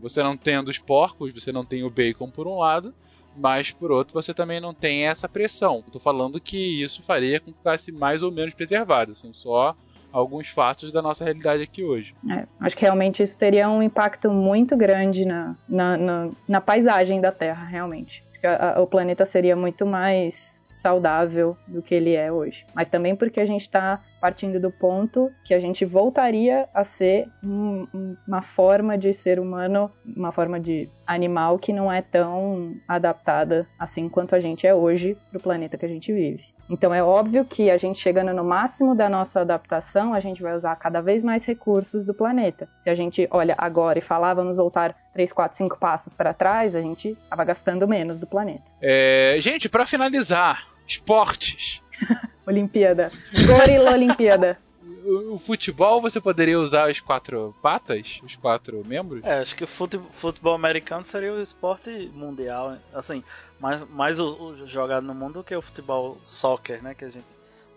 você 0.00 0.24
não 0.24 0.36
tendo 0.36 0.72
os 0.72 0.78
porcos, 0.78 1.32
você 1.32 1.52
não 1.52 1.64
tem 1.64 1.84
o 1.84 1.90
bacon 1.90 2.32
por 2.32 2.48
um 2.48 2.58
lado, 2.58 2.92
mas 3.36 3.70
por 3.70 3.92
outro 3.92 4.12
você 4.12 4.34
também 4.34 4.60
não 4.60 4.74
tem 4.74 5.06
essa 5.06 5.28
pressão. 5.28 5.84
Estou 5.86 6.00
falando 6.00 6.40
que 6.40 6.82
isso 6.82 7.00
faria 7.04 7.38
com 7.38 7.52
que 7.52 7.58
ficasse 7.58 7.92
mais 7.92 8.20
ou 8.20 8.32
menos 8.32 8.54
preservado. 8.54 9.14
São 9.14 9.32
só 9.32 9.76
alguns 10.14 10.48
fatos 10.48 10.92
da 10.92 11.02
nossa 11.02 11.24
realidade 11.24 11.62
aqui 11.62 11.82
hoje. 11.82 12.14
É, 12.30 12.46
acho 12.60 12.76
que 12.76 12.82
realmente 12.82 13.22
isso 13.22 13.36
teria 13.36 13.68
um 13.68 13.82
impacto 13.82 14.30
muito 14.30 14.76
grande 14.76 15.24
na, 15.24 15.56
na, 15.68 15.96
na, 15.96 16.30
na 16.48 16.60
paisagem 16.60 17.20
da 17.20 17.32
Terra, 17.32 17.64
realmente 17.64 18.22
a, 18.46 18.80
o 18.80 18.86
planeta 18.86 19.24
seria 19.24 19.56
muito 19.56 19.86
mais 19.86 20.60
saudável 20.68 21.56
do 21.66 21.80
que 21.80 21.94
ele 21.94 22.14
é 22.14 22.30
hoje. 22.30 22.66
Mas 22.74 22.88
também 22.88 23.14
porque 23.14 23.40
a 23.40 23.44
gente 23.44 23.62
está 23.62 24.00
partindo 24.24 24.58
do 24.58 24.70
ponto 24.70 25.30
que 25.44 25.52
a 25.52 25.60
gente 25.60 25.84
voltaria 25.84 26.66
a 26.72 26.82
ser 26.82 27.28
um, 27.42 28.16
uma 28.26 28.40
forma 28.40 28.96
de 28.96 29.12
ser 29.12 29.38
humano, 29.38 29.92
uma 30.16 30.32
forma 30.32 30.58
de 30.58 30.88
animal 31.06 31.58
que 31.58 31.74
não 31.74 31.92
é 31.92 32.00
tão 32.00 32.74
adaptada 32.88 33.68
assim 33.78 34.08
quanto 34.08 34.34
a 34.34 34.40
gente 34.40 34.66
é 34.66 34.74
hoje 34.74 35.14
para 35.28 35.36
o 35.36 35.42
planeta 35.42 35.76
que 35.76 35.84
a 35.84 35.88
gente 35.90 36.10
vive. 36.10 36.42
Então 36.70 36.94
é 36.94 37.02
óbvio 37.02 37.44
que 37.44 37.70
a 37.70 37.76
gente 37.76 38.00
chegando 38.00 38.32
no 38.32 38.42
máximo 38.42 38.94
da 38.94 39.10
nossa 39.10 39.42
adaptação, 39.42 40.14
a 40.14 40.20
gente 40.20 40.40
vai 40.40 40.56
usar 40.56 40.74
cada 40.76 41.02
vez 41.02 41.22
mais 41.22 41.44
recursos 41.44 42.02
do 42.02 42.14
planeta. 42.14 42.66
Se 42.78 42.88
a 42.88 42.94
gente 42.94 43.28
olha 43.30 43.54
agora 43.58 43.98
e 43.98 44.02
falar, 44.02 44.32
vamos 44.32 44.56
voltar 44.56 44.96
3, 45.12 45.34
4, 45.34 45.58
5 45.58 45.78
passos 45.78 46.14
para 46.14 46.32
trás, 46.32 46.74
a 46.74 46.80
gente 46.80 47.10
estava 47.10 47.44
gastando 47.44 47.86
menos 47.86 48.20
do 48.20 48.26
planeta. 48.26 48.64
É, 48.80 49.36
gente, 49.38 49.68
para 49.68 49.84
finalizar, 49.84 50.66
esportes. 50.86 51.83
Olimpíada. 52.46 53.10
Gorila 53.46 53.92
Olimpíada 53.92 54.58
o, 55.04 55.38
futebol 55.38 56.00
você 56.00 56.20
poderia 56.20 56.58
usar 56.58 56.90
os 56.90 57.00
quatro 57.00 57.54
patas? 57.62 58.20
Os 58.22 58.34
quatro 58.36 58.82
membros? 58.86 59.22
É, 59.24 59.40
acho 59.40 59.54
que 59.54 59.64
o 59.64 59.66
futebol, 59.66 60.08
futebol 60.10 60.54
americano 60.54 61.04
seria 61.04 61.32
o 61.32 61.42
esporte 61.42 62.10
mundial. 62.14 62.76
Assim, 62.92 63.22
mais, 63.60 63.88
mais 63.90 64.18
o, 64.18 64.34
o, 64.34 64.66
jogado 64.66 65.04
no 65.04 65.14
mundo 65.14 65.34
do 65.34 65.44
que 65.44 65.54
o 65.54 65.62
futebol 65.62 66.18
soccer, 66.22 66.82
né? 66.82 66.94
Que 66.94 67.04
a 67.04 67.10
gente. 67.10 67.26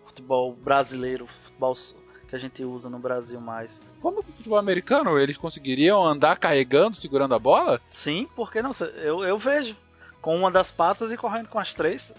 Futebol 0.06 0.52
brasileiro, 0.52 1.26
futebol 1.26 1.74
que 2.28 2.34
a 2.34 2.38
gente 2.38 2.64
usa 2.64 2.90
no 2.90 2.98
Brasil 2.98 3.40
mais. 3.40 3.84
Como 4.00 4.22
que 4.22 4.30
o 4.30 4.32
futebol 4.32 4.58
americano? 4.58 5.18
Eles 5.18 5.36
conseguiriam 5.36 6.04
andar 6.04 6.38
carregando, 6.38 6.96
segurando 6.96 7.34
a 7.34 7.38
bola? 7.38 7.80
Sim, 7.88 8.28
porque 8.34 8.60
não? 8.60 8.72
Eu, 8.96 9.22
eu 9.22 9.38
vejo 9.38 9.76
com 10.20 10.36
uma 10.36 10.50
das 10.50 10.70
patas 10.70 11.12
e 11.12 11.16
correndo 11.16 11.48
com 11.48 11.58
as 11.58 11.72
três. 11.74 12.14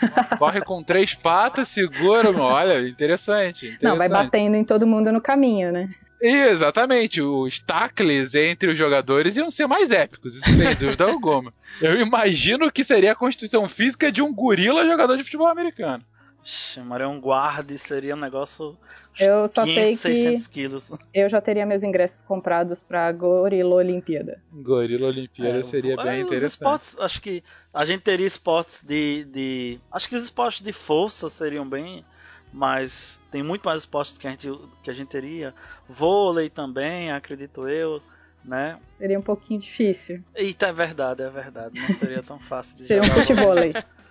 Corre 0.38 0.60
com 0.60 0.82
três 0.82 1.14
patas, 1.14 1.68
segura, 1.68 2.30
olha, 2.30 2.88
interessante, 2.88 3.66
interessante. 3.66 3.84
Não, 3.84 3.96
vai 3.96 4.08
batendo 4.08 4.56
em 4.56 4.64
todo 4.64 4.86
mundo 4.86 5.10
no 5.12 5.20
caminho, 5.20 5.72
né? 5.72 5.90
Exatamente, 6.20 7.22
os 7.22 7.60
tackles 7.60 8.34
entre 8.34 8.70
os 8.70 8.76
jogadores 8.76 9.36
iam 9.36 9.50
ser 9.50 9.68
mais 9.68 9.90
épicos, 9.90 10.34
isso 10.34 10.52
sem 10.52 10.74
dúvida 10.74 11.04
alguma. 11.04 11.52
Eu 11.80 12.00
imagino 12.00 12.72
que 12.72 12.82
seria 12.82 13.12
a 13.12 13.16
constituição 13.16 13.68
física 13.68 14.10
de 14.10 14.20
um 14.20 14.34
gorila 14.34 14.84
jogador 14.84 15.16
de 15.16 15.22
futebol 15.22 15.46
americano. 15.46 16.04
Chamaria 16.42 17.08
um 17.08 17.20
guarda 17.20 17.76
seria 17.76 18.14
um 18.14 18.18
negócio. 18.18 18.76
Eu 19.18 19.48
só 19.48 19.64
500, 19.64 19.98
sei 19.98 20.34
que 20.34 20.48
quilos. 20.48 20.90
eu 21.12 21.28
já 21.28 21.40
teria 21.40 21.66
meus 21.66 21.82
ingressos 21.82 22.22
comprados 22.22 22.82
para 22.82 23.10
Gorila 23.12 23.74
Olimpíada. 23.76 24.40
Gorila 24.52 25.08
Olimpíada 25.08 25.58
é, 25.58 25.62
seria 25.64 25.96
bem 25.96 26.20
interessante. 26.20 26.50
Esportes, 26.50 26.98
acho 27.00 27.20
que 27.20 27.42
a 27.74 27.84
gente 27.84 28.02
teria 28.02 28.26
esportes 28.26 28.84
de, 28.84 29.24
de, 29.24 29.80
acho 29.90 30.08
que 30.08 30.14
os 30.14 30.24
esportes 30.24 30.62
de 30.62 30.72
força 30.72 31.28
seriam 31.28 31.68
bem, 31.68 32.04
mas 32.52 33.18
tem 33.30 33.42
muito 33.42 33.64
mais 33.64 33.80
esportes 33.80 34.16
que 34.16 34.26
a 34.26 34.30
gente 34.30 34.48
que 34.82 34.90
a 34.90 34.94
gente 34.94 35.08
teria. 35.08 35.52
Vôlei 35.88 36.48
também, 36.48 37.10
acredito 37.10 37.68
eu. 37.68 38.00
Né? 38.44 38.78
Seria 38.96 39.18
um 39.18 39.22
pouquinho 39.22 39.60
difícil. 39.60 40.22
Eita, 40.34 40.68
é 40.68 40.72
verdade, 40.72 41.22
é 41.22 41.28
verdade. 41.28 41.78
Não 41.78 41.92
seria 41.92 42.22
tão 42.22 42.38
fácil 42.38 42.78
de 42.78 42.84
Seria 42.84 43.02
um 43.02 43.06
futebol. 43.06 43.54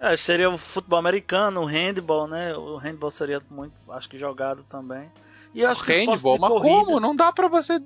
É, 0.00 0.16
seria 0.16 0.48
o 0.48 0.56
futebol 0.56 0.98
americano, 0.98 1.60
o 1.60 1.66
handball, 1.66 2.26
né? 2.26 2.56
O 2.56 2.76
handball 2.76 3.10
seria 3.10 3.42
muito, 3.50 3.74
acho 3.90 4.08
que 4.08 4.18
jogado 4.18 4.62
também. 4.64 5.10
E 5.54 5.64
acho 5.64 5.84
que 5.84 5.92
handball, 5.92 6.38
mas 6.38 6.50
corrida... 6.50 6.84
como? 6.84 7.00
Não 7.00 7.14
dá 7.14 7.32
para 7.32 7.48
você 7.48 7.82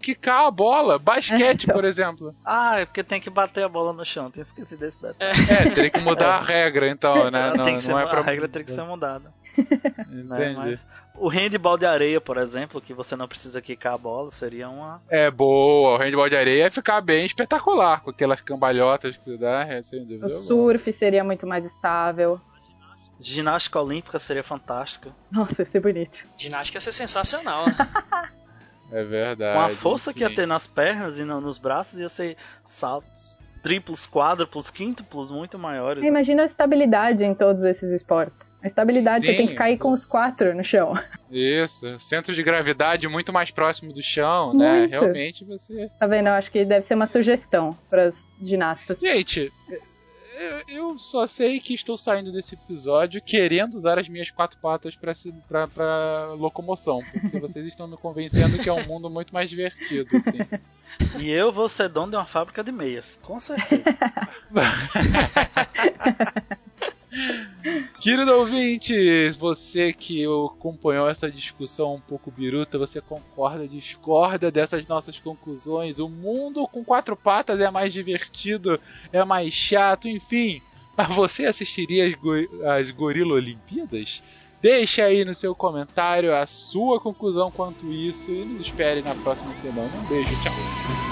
quicar 0.00 0.46
a 0.46 0.50
bola. 0.50 0.98
Basquete, 0.98 1.64
então. 1.64 1.74
por 1.74 1.84
exemplo. 1.84 2.34
Ah, 2.44 2.80
é 2.80 2.84
porque 2.84 3.02
tem 3.02 3.20
que 3.20 3.30
bater 3.30 3.64
a 3.64 3.68
bola 3.68 3.92
no 3.92 4.04
chão. 4.04 4.30
Tem 4.30 4.42
esquecido 4.42 4.80
desse 4.80 5.00
detalhe. 5.00 5.34
É, 5.50 5.70
teria 5.70 5.90
que 5.90 6.00
mudar 6.00 6.36
a 6.36 6.40
regra, 6.40 6.88
então, 6.88 7.28
né? 7.30 7.52
Não, 7.56 7.64
não 7.64 7.80
ser, 7.80 7.90
é 7.90 8.06
pra... 8.06 8.20
A 8.20 8.22
regra 8.22 8.48
teria 8.48 8.64
que 8.64 8.72
ser 8.72 8.84
mudada. 8.84 9.32
Né? 10.08 10.54
Mas 10.54 10.86
o 11.14 11.28
handball 11.28 11.78
de 11.78 11.86
areia, 11.86 12.20
por 12.20 12.36
exemplo, 12.36 12.80
que 12.80 12.94
você 12.94 13.16
não 13.16 13.28
precisa 13.28 13.60
quicar 13.60 13.94
a 13.94 13.98
bola, 13.98 14.30
seria 14.30 14.68
uma. 14.68 15.00
É 15.08 15.30
boa, 15.30 15.94
o 15.94 15.96
handball 15.98 16.28
de 16.28 16.36
areia 16.36 16.64
ia 16.64 16.70
ficar 16.70 17.00
bem 17.00 17.24
espetacular, 17.26 18.00
com 18.00 18.10
aquelas 18.10 18.40
cambalhotas 18.40 19.16
que 19.16 19.24
você 19.24 19.36
dá, 19.36 19.62
é, 19.62 19.82
sem 19.82 20.00
dúvida. 20.04 20.26
O 20.26 20.30
surf 20.30 20.92
seria 20.92 21.22
muito 21.22 21.46
mais 21.46 21.64
estável. 21.64 22.40
Ginástica 23.18 23.80
olímpica 23.80 24.18
seria 24.18 24.42
fantástica. 24.42 25.10
Nossa, 25.30 25.62
ia 25.62 25.66
ser 25.66 25.80
bonito. 25.80 26.26
Ginástica 26.36 26.76
ia 26.76 26.80
ser 26.80 26.92
sensacional. 26.92 27.66
é 28.92 29.04
verdade. 29.04 29.58
Com 29.58 29.64
a 29.64 29.70
força 29.70 30.12
que 30.12 30.20
ia 30.20 30.34
ter 30.34 30.46
nas 30.46 30.66
pernas 30.66 31.18
e 31.18 31.24
nos 31.24 31.56
braços, 31.56 31.98
ia 31.98 32.08
ser 32.08 32.36
saltos 32.64 33.38
triplos, 33.66 34.06
quádruplos, 34.06 34.70
quíntuplos 34.70 35.28
muito 35.28 35.58
maiores. 35.58 36.04
Imagina 36.04 36.42
a 36.42 36.44
estabilidade 36.44 37.24
em 37.24 37.34
todos 37.34 37.64
esses 37.64 37.90
esportes. 37.90 38.48
A 38.66 38.68
estabilidade, 38.68 39.24
Sim, 39.24 39.30
você 39.30 39.36
tem 39.36 39.46
que 39.46 39.54
cair 39.54 39.78
com 39.78 39.92
os 39.92 40.04
quatro 40.04 40.52
no 40.52 40.64
chão. 40.64 40.98
Isso, 41.30 42.00
centro 42.00 42.34
de 42.34 42.42
gravidade 42.42 43.06
muito 43.06 43.32
mais 43.32 43.48
próximo 43.48 43.92
do 43.92 44.02
chão, 44.02 44.52
né? 44.52 44.80
muito. 44.80 44.90
né? 44.90 44.98
Realmente 44.98 45.44
você. 45.44 45.88
Tá 46.00 46.08
vendo? 46.08 46.26
Eu 46.26 46.32
acho 46.32 46.50
que 46.50 46.64
deve 46.64 46.80
ser 46.80 46.96
uma 46.96 47.06
sugestão 47.06 47.78
para 47.88 48.08
os 48.08 48.26
ginastas. 48.42 48.98
Gente, 48.98 49.52
eu 50.66 50.98
só 50.98 51.28
sei 51.28 51.60
que 51.60 51.74
estou 51.74 51.96
saindo 51.96 52.32
desse 52.32 52.56
episódio 52.56 53.22
querendo 53.22 53.74
usar 53.74 54.00
as 54.00 54.08
minhas 54.08 54.32
quatro 54.32 54.58
patas 54.58 54.96
para 54.96 56.32
locomoção, 56.36 57.04
porque 57.12 57.38
vocês 57.38 57.64
estão 57.66 57.86
me 57.86 57.96
convencendo 57.96 58.58
que 58.58 58.68
é 58.68 58.72
um 58.72 58.84
mundo 58.84 59.08
muito 59.08 59.32
mais 59.32 59.48
divertido, 59.48 60.08
assim. 60.16 60.38
E 61.20 61.30
eu 61.30 61.52
vou 61.52 61.68
ser 61.68 61.90
dono 61.90 62.12
de 62.12 62.16
uma 62.16 62.24
fábrica 62.24 62.64
de 62.64 62.72
meias, 62.72 63.20
com 63.22 63.38
certeza. 63.38 63.84
Querido 68.06 68.38
ouvinte, 68.38 69.30
você 69.30 69.92
que 69.92 70.24
acompanhou 70.24 71.08
essa 71.08 71.28
discussão 71.28 71.96
um 71.96 72.00
pouco 72.00 72.30
biruta, 72.30 72.78
você 72.78 73.00
concorda, 73.00 73.66
discorda 73.66 74.48
dessas 74.48 74.86
nossas 74.86 75.18
conclusões? 75.18 75.98
O 75.98 76.08
mundo 76.08 76.68
com 76.68 76.84
quatro 76.84 77.16
patas 77.16 77.58
é 77.58 77.68
mais 77.68 77.92
divertido, 77.92 78.80
é 79.12 79.24
mais 79.24 79.52
chato, 79.52 80.06
enfim. 80.06 80.62
Mas 80.96 81.12
você 81.16 81.46
assistiria 81.46 82.06
as, 82.06 82.14
go 82.14 82.30
as 82.64 82.92
Gorila 82.92 83.34
Olimpíadas? 83.34 84.22
Deixe 84.62 85.02
aí 85.02 85.24
no 85.24 85.34
seu 85.34 85.52
comentário 85.52 86.32
a 86.32 86.46
sua 86.46 87.00
conclusão 87.00 87.50
quanto 87.50 87.90
isso 87.92 88.30
e 88.30 88.44
nos 88.44 88.68
espere 88.68 89.02
na 89.02 89.16
próxima 89.16 89.52
semana. 89.60 89.90
Um 89.96 90.08
beijo, 90.08 90.30
tchau. 90.44 91.05